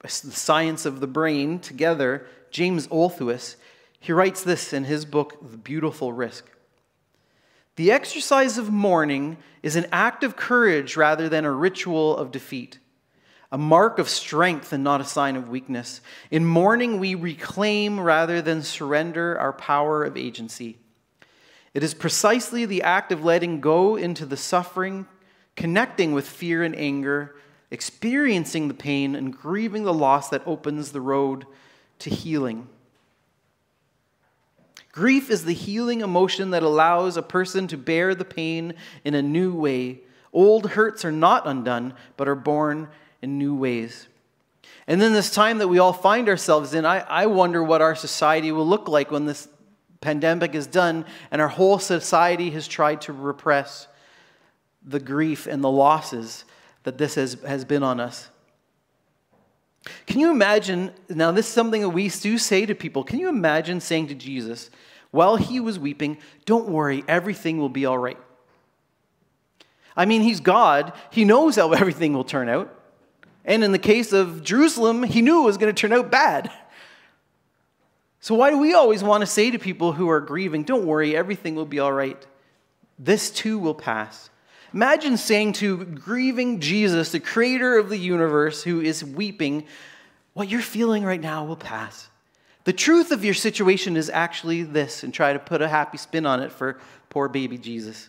the 0.00 0.08
science 0.08 0.86
of 0.86 1.00
the 1.00 1.06
brain 1.06 1.58
together, 1.58 2.26
James 2.50 2.86
Olthuis, 2.88 3.56
he 4.00 4.12
writes 4.12 4.42
this 4.42 4.72
in 4.72 4.84
his 4.84 5.04
book, 5.04 5.38
The 5.50 5.56
Beautiful 5.56 6.12
Risk. 6.12 6.50
The 7.76 7.92
exercise 7.92 8.58
of 8.58 8.70
mourning 8.70 9.38
is 9.62 9.76
an 9.76 9.86
act 9.92 10.24
of 10.24 10.36
courage 10.36 10.96
rather 10.96 11.28
than 11.28 11.44
a 11.44 11.52
ritual 11.52 12.16
of 12.16 12.30
defeat 12.30 12.78
a 13.52 13.58
mark 13.58 13.98
of 13.98 14.08
strength 14.08 14.72
and 14.72 14.82
not 14.82 15.02
a 15.02 15.04
sign 15.04 15.36
of 15.36 15.50
weakness. 15.50 16.00
In 16.30 16.42
mourning, 16.42 16.98
we 16.98 17.14
reclaim 17.14 18.00
rather 18.00 18.40
than 18.40 18.62
surrender 18.62 19.38
our 19.38 19.52
power 19.52 20.02
of 20.04 20.16
agency. 20.16 20.78
It 21.74 21.82
is 21.82 21.92
precisely 21.92 22.64
the 22.64 22.82
act 22.82 23.12
of 23.12 23.24
letting 23.24 23.60
go 23.60 23.96
into 23.96 24.24
the 24.24 24.38
suffering, 24.38 25.06
connecting 25.54 26.12
with 26.12 26.26
fear 26.26 26.62
and 26.62 26.74
anger, 26.74 27.36
experiencing 27.70 28.68
the 28.68 28.74
pain, 28.74 29.14
and 29.14 29.36
grieving 29.36 29.84
the 29.84 29.94
loss 29.94 30.30
that 30.30 30.46
opens 30.46 30.92
the 30.92 31.00
road 31.02 31.44
to 31.98 32.08
healing. 32.08 32.68
Grief 34.92 35.30
is 35.30 35.44
the 35.44 35.54
healing 35.54 36.00
emotion 36.00 36.50
that 36.50 36.62
allows 36.62 37.18
a 37.18 37.22
person 37.22 37.66
to 37.66 37.76
bear 37.76 38.14
the 38.14 38.24
pain 38.24 38.74
in 39.04 39.14
a 39.14 39.22
new 39.22 39.54
way. 39.54 40.00
Old 40.32 40.70
hurts 40.70 41.04
are 41.04 41.12
not 41.12 41.46
undone, 41.46 41.94
but 42.16 42.28
are 42.28 42.34
born 42.34 42.88
in 43.22 43.38
new 43.38 43.54
ways. 43.54 44.08
And 44.86 45.00
then 45.00 45.12
this 45.12 45.30
time 45.30 45.58
that 45.58 45.68
we 45.68 45.78
all 45.78 45.92
find 45.92 46.28
ourselves 46.28 46.74
in, 46.74 46.84
I, 46.84 46.98
I 47.00 47.26
wonder 47.26 47.62
what 47.62 47.80
our 47.80 47.94
society 47.94 48.50
will 48.52 48.66
look 48.66 48.88
like 48.88 49.10
when 49.10 49.26
this 49.26 49.48
pandemic 50.00 50.54
is 50.54 50.66
done 50.66 51.06
and 51.30 51.40
our 51.40 51.48
whole 51.48 51.78
society 51.78 52.50
has 52.50 52.66
tried 52.66 53.00
to 53.02 53.12
repress 53.12 53.86
the 54.84 55.00
grief 55.00 55.46
and 55.46 55.62
the 55.62 55.70
losses 55.70 56.44
that 56.82 56.98
this 56.98 57.14
has, 57.14 57.34
has 57.46 57.64
been 57.64 57.82
on 57.82 58.00
us. 58.00 58.28
Can 60.06 60.20
you 60.20 60.30
imagine? 60.30 60.92
Now, 61.08 61.30
this 61.30 61.46
is 61.46 61.52
something 61.52 61.80
that 61.82 61.88
we 61.88 62.08
do 62.08 62.38
say 62.38 62.66
to 62.66 62.74
people. 62.74 63.04
Can 63.04 63.18
you 63.18 63.28
imagine 63.28 63.80
saying 63.80 64.08
to 64.08 64.14
Jesus, 64.14 64.70
while 65.10 65.36
he 65.36 65.60
was 65.60 65.78
weeping, 65.78 66.18
Don't 66.44 66.68
worry, 66.68 67.04
everything 67.08 67.58
will 67.58 67.68
be 67.68 67.84
all 67.84 67.98
right? 67.98 68.18
I 69.96 70.06
mean, 70.06 70.22
he's 70.22 70.40
God, 70.40 70.92
he 71.10 71.24
knows 71.24 71.56
how 71.56 71.72
everything 71.72 72.12
will 72.12 72.24
turn 72.24 72.48
out. 72.48 72.81
And 73.44 73.64
in 73.64 73.72
the 73.72 73.78
case 73.78 74.12
of 74.12 74.42
Jerusalem, 74.42 75.02
he 75.02 75.22
knew 75.22 75.42
it 75.42 75.46
was 75.46 75.58
going 75.58 75.74
to 75.74 75.80
turn 75.80 75.92
out 75.92 76.10
bad. 76.10 76.50
So, 78.20 78.36
why 78.36 78.50
do 78.50 78.58
we 78.58 78.72
always 78.72 79.02
want 79.02 79.22
to 79.22 79.26
say 79.26 79.50
to 79.50 79.58
people 79.58 79.92
who 79.92 80.08
are 80.08 80.20
grieving, 80.20 80.62
don't 80.62 80.86
worry, 80.86 81.16
everything 81.16 81.56
will 81.56 81.66
be 81.66 81.80
all 81.80 81.92
right? 81.92 82.24
This 82.98 83.30
too 83.30 83.58
will 83.58 83.74
pass. 83.74 84.30
Imagine 84.72 85.16
saying 85.16 85.54
to 85.54 85.84
grieving 85.84 86.60
Jesus, 86.60 87.10
the 87.10 87.20
creator 87.20 87.76
of 87.76 87.88
the 87.88 87.98
universe, 87.98 88.62
who 88.62 88.80
is 88.80 89.04
weeping, 89.04 89.66
what 90.34 90.48
you're 90.48 90.62
feeling 90.62 91.02
right 91.02 91.20
now 91.20 91.44
will 91.44 91.56
pass. 91.56 92.08
The 92.64 92.72
truth 92.72 93.10
of 93.10 93.24
your 93.24 93.34
situation 93.34 93.96
is 93.96 94.08
actually 94.08 94.62
this, 94.62 95.02
and 95.02 95.12
try 95.12 95.32
to 95.32 95.38
put 95.40 95.60
a 95.60 95.68
happy 95.68 95.98
spin 95.98 96.24
on 96.24 96.40
it 96.40 96.52
for 96.52 96.78
poor 97.10 97.28
baby 97.28 97.58
Jesus. 97.58 98.08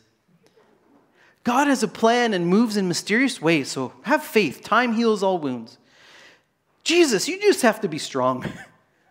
God 1.44 1.68
has 1.68 1.84
a 1.84 1.88
plan 1.88 2.34
and 2.34 2.48
moves 2.48 2.78
in 2.78 2.88
mysterious 2.88 3.42
ways, 3.42 3.70
so 3.70 3.94
have 4.04 4.24
faith. 4.24 4.64
Time 4.64 4.94
heals 4.94 5.24
all 5.24 5.38
wounds. 5.38 5.78
Jesus, 6.84 7.28
you 7.28 7.40
just 7.40 7.62
have 7.62 7.82
to 7.82 7.88
be 7.88 7.98
strong. 7.98 8.46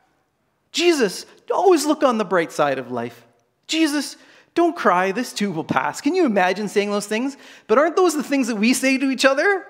Jesus, 0.73 1.27
always 1.53 1.85
look 1.85 2.03
on 2.03 2.19
the 2.19 2.25
bright 2.25 2.53
side 2.53 2.79
of 2.79 2.91
life. 2.91 3.27
Jesus, 3.67 4.17
don't 4.55 4.77
cry, 4.77 5.13
this 5.13 5.33
too 5.33 5.51
will 5.51 5.65
pass. 5.65 6.01
Can 6.01 6.15
you 6.15 6.25
imagine 6.25 6.69
saying 6.69 6.91
those 6.91 7.07
things? 7.07 7.37
But 7.67 7.79
aren't 7.79 7.97
those 7.97 8.15
the 8.15 8.23
things 8.23 8.49
that 8.49 8.57
we 8.57 8.73
say 8.73 8.97
to 8.99 9.11
each 9.11 9.25
other? 9.25 9.67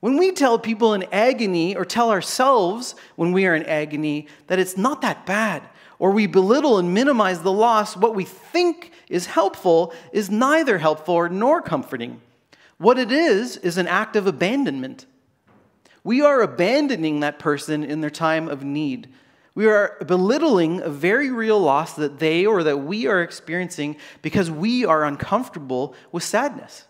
When 0.00 0.16
we 0.16 0.32
tell 0.32 0.58
people 0.58 0.94
in 0.94 1.04
agony, 1.12 1.76
or 1.76 1.84
tell 1.84 2.10
ourselves 2.10 2.94
when 3.16 3.32
we 3.32 3.46
are 3.46 3.54
in 3.54 3.64
agony, 3.64 4.28
that 4.46 4.58
it's 4.58 4.76
not 4.76 5.02
that 5.02 5.26
bad, 5.26 5.62
or 5.98 6.12
we 6.12 6.26
belittle 6.26 6.78
and 6.78 6.94
minimize 6.94 7.42
the 7.42 7.52
loss, 7.52 7.96
what 7.96 8.14
we 8.14 8.24
think 8.24 8.92
is 9.10 9.26
helpful 9.26 9.92
is 10.12 10.30
neither 10.30 10.78
helpful 10.78 11.28
nor 11.28 11.60
comforting. 11.60 12.22
What 12.78 12.98
it 12.98 13.12
is, 13.12 13.58
is 13.58 13.76
an 13.76 13.86
act 13.86 14.16
of 14.16 14.26
abandonment. 14.26 15.04
We 16.02 16.22
are 16.22 16.40
abandoning 16.40 17.20
that 17.20 17.38
person 17.38 17.84
in 17.84 18.00
their 18.00 18.08
time 18.08 18.48
of 18.48 18.64
need. 18.64 19.12
We 19.54 19.66
are 19.66 19.98
belittling 20.06 20.80
a 20.80 20.88
very 20.88 21.30
real 21.30 21.60
loss 21.60 21.94
that 21.96 22.20
they 22.20 22.46
or 22.46 22.62
that 22.62 22.78
we 22.78 23.06
are 23.06 23.20
experiencing 23.20 23.96
because 24.22 24.50
we 24.50 24.86
are 24.86 25.04
uncomfortable 25.04 25.94
with 26.10 26.22
sadness. 26.22 26.86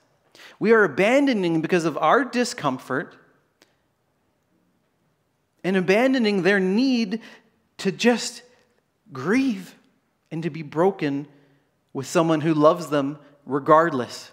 We 0.61 0.73
are 0.73 0.85
abandoning 0.85 1.63
because 1.63 1.87
of 1.87 1.99
our 1.99 2.25
discomfort 2.25 3.17
and 5.65 5.77
abandoning 5.77 6.43
their 6.43 6.61
need 6.61 7.21
to 7.79 7.91
just 7.91 8.43
grieve 9.13 9.75
and 10.31 10.43
to 10.43 10.51
be 10.51 10.63
broken 10.63 11.27
with 11.93 12.07
someone 12.07 12.41
who 12.41 12.55
loves 12.55 12.89
them 12.89 13.19
regardless 13.47 14.31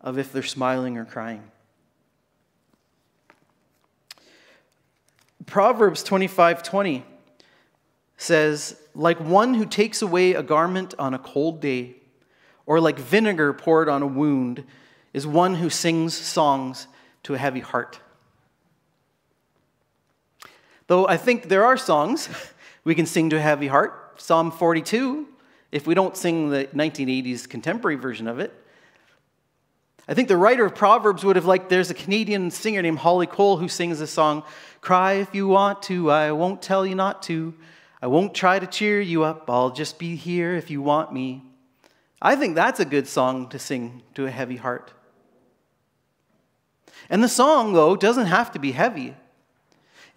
of 0.00 0.18
if 0.18 0.32
they're 0.32 0.42
smiling 0.42 0.98
or 0.98 1.04
crying. 1.04 1.42
Proverbs 5.46 6.02
25:20 6.02 7.04
says, 8.16 8.80
"Like 8.94 9.18
one 9.18 9.54
who 9.54 9.64
takes 9.64 10.02
away 10.02 10.34
a 10.34 10.42
garment 10.42 10.94
on 10.98 11.14
a 11.14 11.18
cold 11.18 11.60
day, 11.60 11.96
or 12.66 12.80
like 12.80 12.98
vinegar 12.98 13.52
poured 13.52 13.88
on 13.88 14.02
a 14.02 14.06
wound, 14.06 14.64
is 15.12 15.26
one 15.26 15.56
who 15.56 15.70
sings 15.70 16.16
songs 16.16 16.86
to 17.24 17.34
a 17.34 17.38
heavy 17.38 17.60
heart." 17.60 18.00
Though 20.86 21.06
I 21.06 21.16
think 21.16 21.48
there 21.48 21.64
are 21.64 21.76
songs 21.76 22.28
we 22.84 22.94
can 22.94 23.06
sing 23.06 23.30
to 23.30 23.36
a 23.36 23.40
heavy 23.40 23.68
heart. 23.68 24.20
Psalm 24.20 24.50
42, 24.50 25.26
if 25.72 25.86
we 25.86 25.94
don't 25.94 26.16
sing 26.16 26.50
the 26.50 26.66
1980s 26.74 27.48
contemporary 27.48 27.96
version 27.96 28.26
of 28.26 28.38
it. 28.38 28.52
I 30.08 30.14
think 30.14 30.28
the 30.28 30.36
writer 30.36 30.64
of 30.64 30.74
Proverbs 30.74 31.24
would 31.24 31.36
have 31.36 31.46
liked, 31.46 31.68
there's 31.68 31.90
a 31.90 31.94
Canadian 31.94 32.50
singer 32.50 32.82
named 32.82 32.98
Holly 32.98 33.26
Cole 33.26 33.58
who 33.58 33.68
sings 33.68 34.00
this 34.00 34.10
song 34.10 34.42
Cry 34.80 35.14
if 35.14 35.34
you 35.34 35.46
want 35.46 35.82
to, 35.84 36.10
I 36.10 36.32
won't 36.32 36.62
tell 36.62 36.86
you 36.86 36.94
not 36.94 37.22
to. 37.24 37.54
I 38.02 38.06
won't 38.06 38.34
try 38.34 38.58
to 38.58 38.66
cheer 38.66 39.00
you 39.00 39.24
up. 39.24 39.48
I'll 39.50 39.70
just 39.70 39.98
be 39.98 40.16
here 40.16 40.56
if 40.56 40.70
you 40.70 40.80
want 40.80 41.12
me. 41.12 41.44
I 42.22 42.34
think 42.34 42.54
that's 42.54 42.80
a 42.80 42.84
good 42.84 43.06
song 43.06 43.48
to 43.50 43.58
sing 43.58 44.02
to 44.14 44.26
a 44.26 44.30
heavy 44.30 44.56
heart. 44.56 44.92
And 47.10 47.22
the 47.22 47.28
song, 47.28 47.72
though, 47.72 47.96
doesn't 47.96 48.26
have 48.26 48.52
to 48.52 48.58
be 48.58 48.72
heavy. 48.72 49.14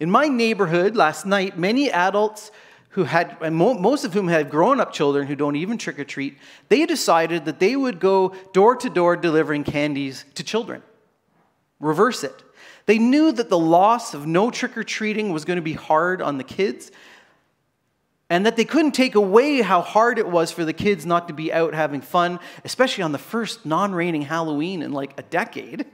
In 0.00 0.10
my 0.10 0.28
neighborhood 0.28 0.96
last 0.96 1.26
night, 1.26 1.58
many 1.58 1.90
adults 1.90 2.50
who 2.94 3.02
had, 3.02 3.36
and 3.40 3.56
most 3.56 4.04
of 4.04 4.14
whom 4.14 4.28
had 4.28 4.48
grown 4.48 4.78
up 4.78 4.92
children 4.92 5.26
who 5.26 5.34
don't 5.34 5.56
even 5.56 5.76
trick 5.76 5.98
or 5.98 6.04
treat, 6.04 6.38
they 6.68 6.86
decided 6.86 7.44
that 7.44 7.58
they 7.58 7.74
would 7.74 7.98
go 7.98 8.32
door 8.52 8.76
to 8.76 8.88
door 8.88 9.16
delivering 9.16 9.64
candies 9.64 10.24
to 10.34 10.44
children. 10.44 10.80
Reverse 11.80 12.22
it. 12.22 12.40
They 12.86 12.98
knew 12.98 13.32
that 13.32 13.48
the 13.48 13.58
loss 13.58 14.14
of 14.14 14.28
no 14.28 14.48
trick 14.48 14.76
or 14.76 14.84
treating 14.84 15.32
was 15.32 15.44
going 15.44 15.56
to 15.56 15.62
be 15.62 15.72
hard 15.72 16.22
on 16.22 16.38
the 16.38 16.44
kids, 16.44 16.92
and 18.30 18.46
that 18.46 18.56
they 18.56 18.64
couldn't 18.64 18.92
take 18.92 19.16
away 19.16 19.60
how 19.60 19.80
hard 19.80 20.20
it 20.20 20.28
was 20.28 20.52
for 20.52 20.64
the 20.64 20.72
kids 20.72 21.04
not 21.04 21.26
to 21.26 21.34
be 21.34 21.52
out 21.52 21.74
having 21.74 22.00
fun, 22.00 22.38
especially 22.64 23.02
on 23.02 23.10
the 23.10 23.18
first 23.18 23.66
non 23.66 23.92
raining 23.92 24.22
Halloween 24.22 24.82
in 24.82 24.92
like 24.92 25.18
a 25.18 25.22
decade. 25.22 25.84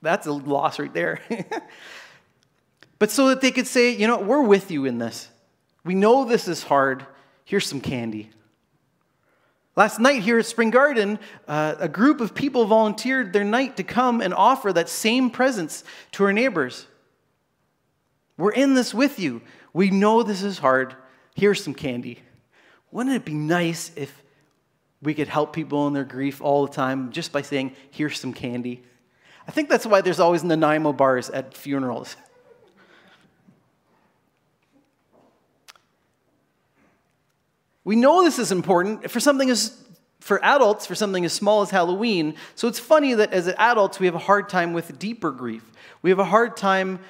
That's 0.00 0.26
a 0.26 0.32
loss 0.32 0.78
right 0.78 0.92
there. 0.94 1.20
but 2.98 3.10
so 3.10 3.28
that 3.28 3.42
they 3.42 3.50
could 3.50 3.66
say, 3.66 3.90
you 3.90 4.06
know, 4.06 4.16
we're 4.18 4.42
with 4.42 4.70
you 4.70 4.86
in 4.86 4.96
this. 4.96 5.28
We 5.84 5.94
know 5.94 6.24
this 6.24 6.48
is 6.48 6.62
hard. 6.62 7.06
Here's 7.44 7.66
some 7.66 7.80
candy. 7.80 8.30
Last 9.76 9.98
night 9.98 10.22
here 10.22 10.38
at 10.38 10.46
Spring 10.46 10.70
Garden, 10.70 11.18
uh, 11.48 11.74
a 11.78 11.88
group 11.88 12.20
of 12.20 12.34
people 12.34 12.64
volunteered 12.64 13.32
their 13.32 13.44
night 13.44 13.76
to 13.78 13.82
come 13.82 14.20
and 14.20 14.32
offer 14.32 14.72
that 14.72 14.88
same 14.88 15.30
presence 15.30 15.82
to 16.12 16.24
our 16.24 16.32
neighbors. 16.32 16.86
We're 18.36 18.52
in 18.52 18.74
this 18.74 18.94
with 18.94 19.18
you. 19.18 19.42
We 19.72 19.90
know 19.90 20.22
this 20.22 20.42
is 20.42 20.58
hard. 20.58 20.94
Here's 21.34 21.62
some 21.62 21.74
candy. 21.74 22.20
Wouldn't 22.92 23.14
it 23.16 23.24
be 23.24 23.34
nice 23.34 23.90
if 23.96 24.22
we 25.02 25.12
could 25.12 25.28
help 25.28 25.52
people 25.52 25.88
in 25.88 25.92
their 25.92 26.04
grief 26.04 26.40
all 26.40 26.66
the 26.66 26.72
time 26.72 27.10
just 27.10 27.32
by 27.32 27.42
saying, 27.42 27.74
here's 27.90 28.18
some 28.18 28.32
candy? 28.32 28.84
I 29.46 29.50
think 29.50 29.68
that's 29.68 29.84
why 29.84 30.00
there's 30.00 30.20
always 30.20 30.44
Nanaimo 30.44 30.92
bars 30.92 31.30
at 31.30 31.54
funerals. 31.54 32.16
We 37.84 37.96
know 37.96 38.24
this 38.24 38.38
is 38.38 38.50
important 38.50 39.10
for 39.10 39.20
something 39.20 39.50
as 39.50 39.80
for 40.20 40.42
adults 40.42 40.86
for 40.86 40.94
something 40.94 41.26
as 41.26 41.34
small 41.34 41.60
as 41.60 41.68
Halloween. 41.68 42.34
So 42.54 42.66
it's 42.66 42.78
funny 42.78 43.12
that 43.12 43.34
as 43.34 43.46
adults 43.46 44.00
we 44.00 44.06
have 44.06 44.14
a 44.14 44.18
hard 44.18 44.48
time 44.48 44.72
with 44.72 44.98
deeper 44.98 45.30
grief. 45.30 45.70
We 46.00 46.08
have 46.08 46.18
a 46.18 46.24
hard 46.24 46.56
time 46.56 47.00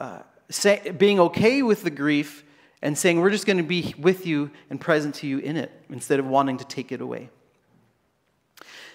uh, 0.00 0.20
say, 0.48 0.90
being 0.96 1.20
okay 1.20 1.62
with 1.62 1.82
the 1.82 1.90
grief 1.90 2.44
and 2.80 2.96
saying 2.96 3.20
we're 3.20 3.30
just 3.30 3.44
going 3.46 3.58
to 3.58 3.62
be 3.62 3.94
with 3.98 4.26
you 4.26 4.50
and 4.70 4.80
present 4.80 5.16
to 5.16 5.26
you 5.26 5.38
in 5.38 5.58
it 5.58 5.70
instead 5.90 6.18
of 6.18 6.26
wanting 6.26 6.58
to 6.58 6.64
take 6.64 6.92
it 6.92 7.02
away. 7.02 7.28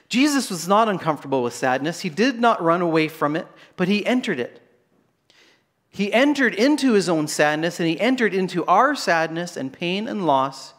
Jesus 0.08 0.50
was 0.50 0.68
not 0.68 0.90
uncomfortable 0.90 1.44
with 1.44 1.54
sadness. 1.54 2.00
He 2.00 2.10
did 2.10 2.40
not 2.40 2.64
run 2.64 2.82
away 2.82 3.10
from 3.10 3.36
it, 3.36 3.48
but 3.76 3.88
he 3.88 4.04
entered 4.06 4.40
it. 4.40 4.60
He 5.90 6.14
entered 6.14 6.54
into 6.54 6.94
his 6.94 7.10
own 7.10 7.28
sadness 7.28 7.80
and 7.80 7.90
he 7.90 8.00
entered 8.00 8.34
into 8.34 8.66
our 8.66 8.96
sadness 8.96 9.58
and 9.58 9.74
pain 9.74 10.08
and 10.08 10.26
loss, 10.26 10.74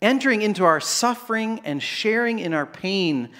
entering 0.00 0.42
into 0.42 0.64
our 0.64 0.80
suffering 0.80 1.60
and 1.64 1.82
sharing 1.82 2.38
in 2.38 2.52
our 2.52 2.66
pain. 2.66 3.30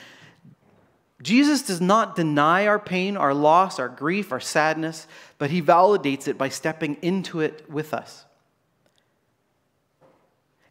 Jesus 1.23 1.63
does 1.63 1.81
not 1.81 2.17
deny 2.17 2.67
our 2.67 2.79
pain, 2.79 3.17
our 3.17 3.35
loss, 3.35 3.79
our 3.79 3.89
grief, 3.89 4.33
our 4.33 4.41
sadness, 4.41 5.07
but 5.39 5.51
he 5.51 5.63
validates 5.63 6.29
it 6.29 6.39
by 6.39 6.49
stepping 6.49 6.97
into 7.03 7.41
it 7.41 7.69
with 7.71 7.93
us. 7.93 8.25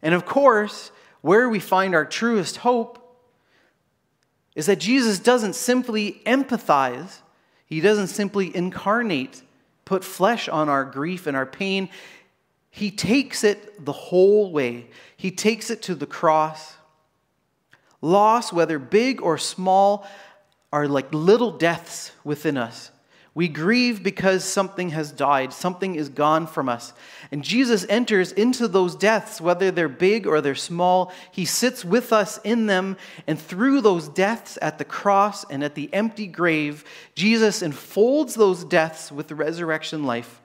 And 0.02 0.14
of 0.14 0.24
course, 0.24 0.90
where 1.20 1.48
we 1.48 1.58
find 1.58 1.94
our 1.94 2.04
truest 2.04 2.58
hope 2.58 3.02
is 4.54 4.66
that 4.66 4.76
Jesus 4.76 5.18
doesn't 5.18 5.54
simply 5.54 6.22
empathize, 6.24 7.20
he 7.66 7.80
doesn't 7.80 8.08
simply 8.08 8.54
incarnate 8.54 9.42
put 9.86 10.04
flesh 10.04 10.48
on 10.50 10.68
our 10.68 10.84
grief 10.84 11.26
and 11.26 11.34
our 11.34 11.46
pain. 11.46 11.88
He 12.68 12.90
takes 12.90 13.42
it 13.42 13.82
the 13.82 13.92
whole 13.92 14.52
way, 14.52 14.90
He 15.16 15.30
takes 15.30 15.70
it 15.70 15.80
to 15.82 15.94
the 15.94 16.06
cross. 16.06 16.74
Loss, 18.02 18.52
whether 18.52 18.78
big 18.78 19.22
or 19.22 19.38
small, 19.38 20.06
are 20.70 20.86
like 20.86 21.06
little 21.14 21.52
deaths 21.52 22.12
within 22.22 22.58
us. 22.58 22.90
We 23.36 23.48
grieve 23.48 24.02
because 24.02 24.44
something 24.44 24.88
has 24.92 25.12
died, 25.12 25.52
something 25.52 25.94
is 25.94 26.08
gone 26.08 26.46
from 26.46 26.70
us. 26.70 26.94
And 27.30 27.44
Jesus 27.44 27.84
enters 27.86 28.32
into 28.32 28.66
those 28.66 28.96
deaths, 28.96 29.42
whether 29.42 29.70
they're 29.70 29.90
big 29.90 30.26
or 30.26 30.40
they're 30.40 30.54
small. 30.54 31.12
He 31.32 31.44
sits 31.44 31.84
with 31.84 32.14
us 32.14 32.40
in 32.44 32.64
them. 32.64 32.96
And 33.26 33.38
through 33.38 33.82
those 33.82 34.08
deaths 34.08 34.56
at 34.62 34.78
the 34.78 34.86
cross 34.86 35.44
and 35.50 35.62
at 35.62 35.74
the 35.74 35.92
empty 35.92 36.26
grave, 36.26 36.82
Jesus 37.14 37.60
enfolds 37.60 38.36
those 38.36 38.64
deaths 38.64 39.12
with 39.12 39.30
resurrection 39.30 40.04
life. 40.04 40.40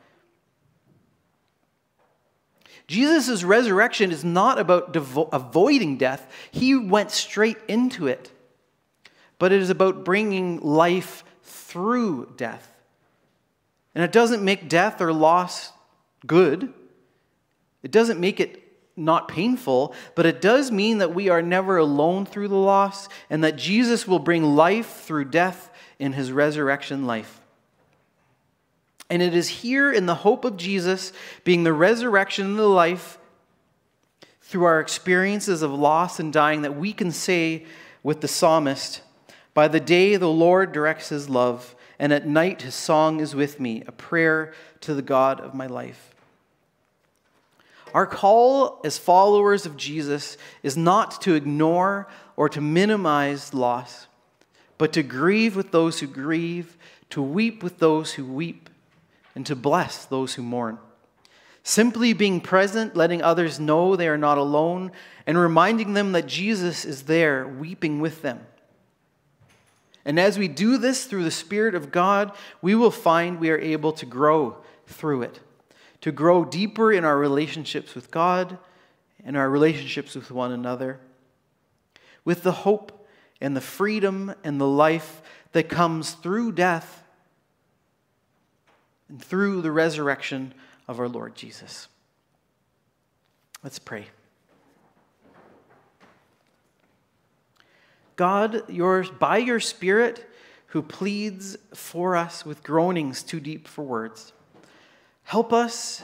Jesus' 2.88 3.42
resurrection 3.46 4.12
is 4.12 4.26
not 4.26 4.60
about 4.60 4.92
devo- 4.92 5.30
avoiding 5.32 5.96
death, 5.96 6.30
he 6.52 6.76
went 6.76 7.12
straight 7.12 7.58
into 7.70 8.08
it. 8.08 8.34
But 9.40 9.54
it 9.54 9.62
is 9.62 9.70
about 9.70 10.04
bringing 10.04 10.60
life 10.60 11.24
through 11.42 12.34
death. 12.36 12.68
And 13.94 14.04
it 14.04 14.12
doesn't 14.12 14.44
make 14.44 14.70
death 14.70 15.02
or 15.02 15.12
loss 15.12 15.72
good. 16.26 16.74
It 17.84 17.92
doesn't 17.92 18.20
make 18.20 18.40
it 18.40 18.62
not 18.96 19.28
painful, 19.28 19.94
but 20.16 20.26
it 20.26 20.42
does 20.42 20.72
mean 20.72 21.00
that 21.00 21.14
we 21.14 21.30
are 21.30 21.42
never 21.42 21.78
alone 21.78 22.26
through 22.26 22.48
the 22.48 22.56
loss 22.56 23.08
and 23.30 23.44
that 23.44 23.56
Jesus 23.56 24.08
will 24.08 24.20
bring 24.20 24.56
life 24.56 25.02
through 25.02 25.26
death 25.26 25.72
in 25.98 26.14
his 26.14 26.32
resurrection 26.32 27.06
life. 27.06 27.42
And 29.10 29.22
it 29.22 29.36
is 29.36 29.50
here 29.50 29.92
in 29.92 30.06
the 30.06 30.16
hope 30.16 30.46
of 30.46 30.58
Jesus 30.58 31.12
being 31.44 31.64
the 31.64 31.74
resurrection 31.74 32.46
and 32.46 32.60
the 32.60 32.68
life 32.68 33.18
through 34.42 34.64
our 34.66 34.80
experiences 34.80 35.62
of 35.62 35.72
loss 35.72 36.20
and 36.20 36.32
dying 36.32 36.62
that 36.62 36.76
we 36.76 36.94
can 36.94 37.12
say 37.12 37.66
with 38.04 38.22
the 38.22 38.28
psalmist, 38.28 39.02
By 39.54 39.68
the 39.68 39.80
day 39.80 40.16
the 40.16 40.30
Lord 40.30 40.72
directs 40.72 41.10
his 41.10 41.30
love 41.30 41.76
and 42.02 42.12
at 42.12 42.26
night 42.26 42.64
his 42.64 42.74
song 42.74 43.20
is 43.20 43.36
with 43.36 43.60
me, 43.60 43.84
a 43.86 43.92
prayer 43.92 44.54
to 44.80 44.96
the 44.96 45.04
God 45.04 45.40
of 45.40 45.54
my 45.54 45.68
life. 45.68 46.16
Our 47.94 48.08
call 48.08 48.82
as 48.84 48.98
followers 48.98 49.68
of 49.68 49.78
Jesus 49.78 50.36
is 50.64 50.76
not 50.76 51.22
to 51.22 51.36
ignore 51.36 52.08
or 52.36 52.50
to 52.50 52.60
minimize 52.60 53.54
loss, 53.54 54.08
but 54.80 54.92
to 54.94 55.04
grieve 55.04 55.56
with 55.56 55.70
those 55.70 56.00
who 56.00 56.08
grieve, 56.08 56.76
to 57.12 57.22
weep 57.22 57.62
with 57.62 57.78
those 57.78 58.14
who 58.14 58.26
weep, 58.26 58.72
and 59.36 59.46
to 59.46 59.56
bless 59.56 60.04
those 60.04 60.34
who 60.34 60.42
mourn. 60.42 60.80
Simply 61.62 62.14
being 62.14 62.42
present, 62.42 62.96
letting 62.96 63.22
others 63.22 63.60
know 63.60 63.96
they 63.96 64.08
are 64.08 64.18
not 64.18 64.40
alone, 64.40 64.92
and 65.28 65.38
reminding 65.38 65.94
them 65.94 66.14
that 66.14 66.26
Jesus 66.26 66.84
is 66.84 67.04
there 67.04 67.48
weeping 67.48 68.00
with 68.00 68.24
them. 68.24 68.40
And 70.06 70.20
as 70.20 70.38
we 70.38 70.48
do 70.48 70.78
this 70.78 71.06
through 71.06 71.24
the 71.24 71.32
Spirit 71.32 71.76
of 71.76 71.92
God, 71.92 72.32
we 72.62 72.76
will 72.76 72.92
find 72.92 73.40
we 73.40 73.52
are 73.52 73.60
able 73.60 73.94
to 73.94 74.06
grow 74.06 74.58
through 74.88 75.24
it, 75.24 75.40
to 76.02 76.12
grow 76.12 76.44
deeper 76.44 76.92
in 76.92 77.06
our 77.06 77.18
relationships 77.18 77.94
with 77.94 78.10
God 78.12 78.58
and 79.24 79.38
our 79.38 79.50
relationships 79.50 80.16
with 80.16 80.32
one 80.32 80.52
another, 80.52 81.00
with 82.26 82.44
the 82.44 82.52
hope 82.52 83.08
and 83.40 83.56
the 83.56 83.62
freedom 83.62 84.34
and 84.44 84.60
the 84.60 84.68
life 84.68 85.22
that 85.52 85.70
comes 85.70 86.14
through 86.14 86.54
death 86.54 87.04
and 89.10 89.22
through 89.22 89.62
the 89.62 89.72
resurrection 89.72 90.54
of 90.88 91.00
our 91.00 91.10
Lord 91.10 91.36
Jesus. 91.36 91.88
Let's 93.64 93.80
pray. 93.80 94.08
God, 98.22 98.70
your, 98.70 99.04
by 99.18 99.38
your 99.38 99.60
Spirit, 99.60 100.30
who 100.68 100.84
pleads 100.84 101.58
for 101.74 102.16
us 102.16 102.46
with 102.46 102.62
groanings 102.62 103.24
too 103.24 103.40
deep 103.40 103.68
for 103.68 103.84
words, 103.84 104.32
help 105.24 105.52
us 105.52 106.04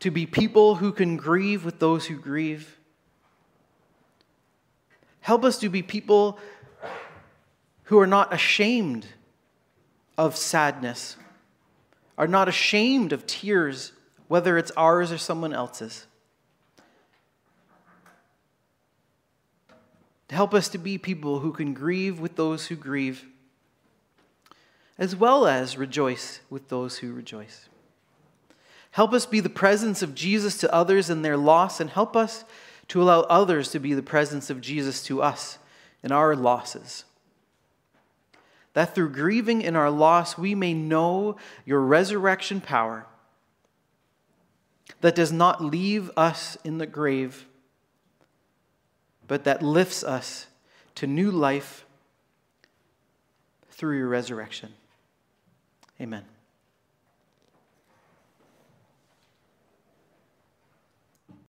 to 0.00 0.10
be 0.10 0.26
people 0.26 0.74
who 0.74 0.90
can 0.90 1.16
grieve 1.16 1.64
with 1.64 1.78
those 1.78 2.06
who 2.06 2.16
grieve. 2.16 2.76
Help 5.20 5.44
us 5.44 5.56
to 5.60 5.68
be 5.68 5.80
people 5.80 6.40
who 7.84 8.00
are 8.00 8.06
not 8.08 8.34
ashamed 8.34 9.06
of 10.18 10.34
sadness, 10.34 11.16
are 12.18 12.26
not 12.26 12.48
ashamed 12.48 13.12
of 13.12 13.28
tears, 13.28 13.92
whether 14.26 14.58
it's 14.58 14.72
ours 14.72 15.12
or 15.12 15.18
someone 15.18 15.54
else's. 15.54 16.08
Help 20.30 20.54
us 20.54 20.68
to 20.68 20.78
be 20.78 20.98
people 20.98 21.40
who 21.40 21.52
can 21.52 21.74
grieve 21.74 22.18
with 22.18 22.36
those 22.36 22.66
who 22.66 22.76
grieve, 22.76 23.26
as 24.98 25.14
well 25.14 25.46
as 25.46 25.76
rejoice 25.76 26.40
with 26.48 26.68
those 26.68 26.98
who 26.98 27.12
rejoice. 27.12 27.68
Help 28.92 29.12
us 29.12 29.26
be 29.26 29.40
the 29.40 29.48
presence 29.48 30.02
of 30.02 30.14
Jesus 30.14 30.56
to 30.58 30.72
others 30.72 31.10
in 31.10 31.22
their 31.22 31.36
loss, 31.36 31.80
and 31.80 31.90
help 31.90 32.16
us 32.16 32.44
to 32.88 33.02
allow 33.02 33.20
others 33.22 33.70
to 33.70 33.78
be 33.78 33.92
the 33.92 34.02
presence 34.02 34.50
of 34.50 34.60
Jesus 34.60 35.02
to 35.04 35.20
us 35.22 35.58
in 36.02 36.12
our 36.12 36.36
losses. 36.36 37.04
That 38.74 38.94
through 38.94 39.10
grieving 39.10 39.62
in 39.62 39.76
our 39.76 39.90
loss, 39.90 40.38
we 40.38 40.54
may 40.54 40.74
know 40.74 41.36
your 41.64 41.80
resurrection 41.80 42.60
power 42.60 43.06
that 45.00 45.14
does 45.14 45.32
not 45.32 45.62
leave 45.62 46.10
us 46.16 46.56
in 46.64 46.78
the 46.78 46.86
grave, 46.86 47.46
but 49.26 49.44
that 49.44 49.62
lifts 49.62 50.04
us 50.04 50.46
to 50.96 51.06
new 51.06 51.30
life 51.30 51.84
through 53.70 53.98
your 53.98 54.08
resurrection. 54.08 54.74
Amen. 56.00 56.24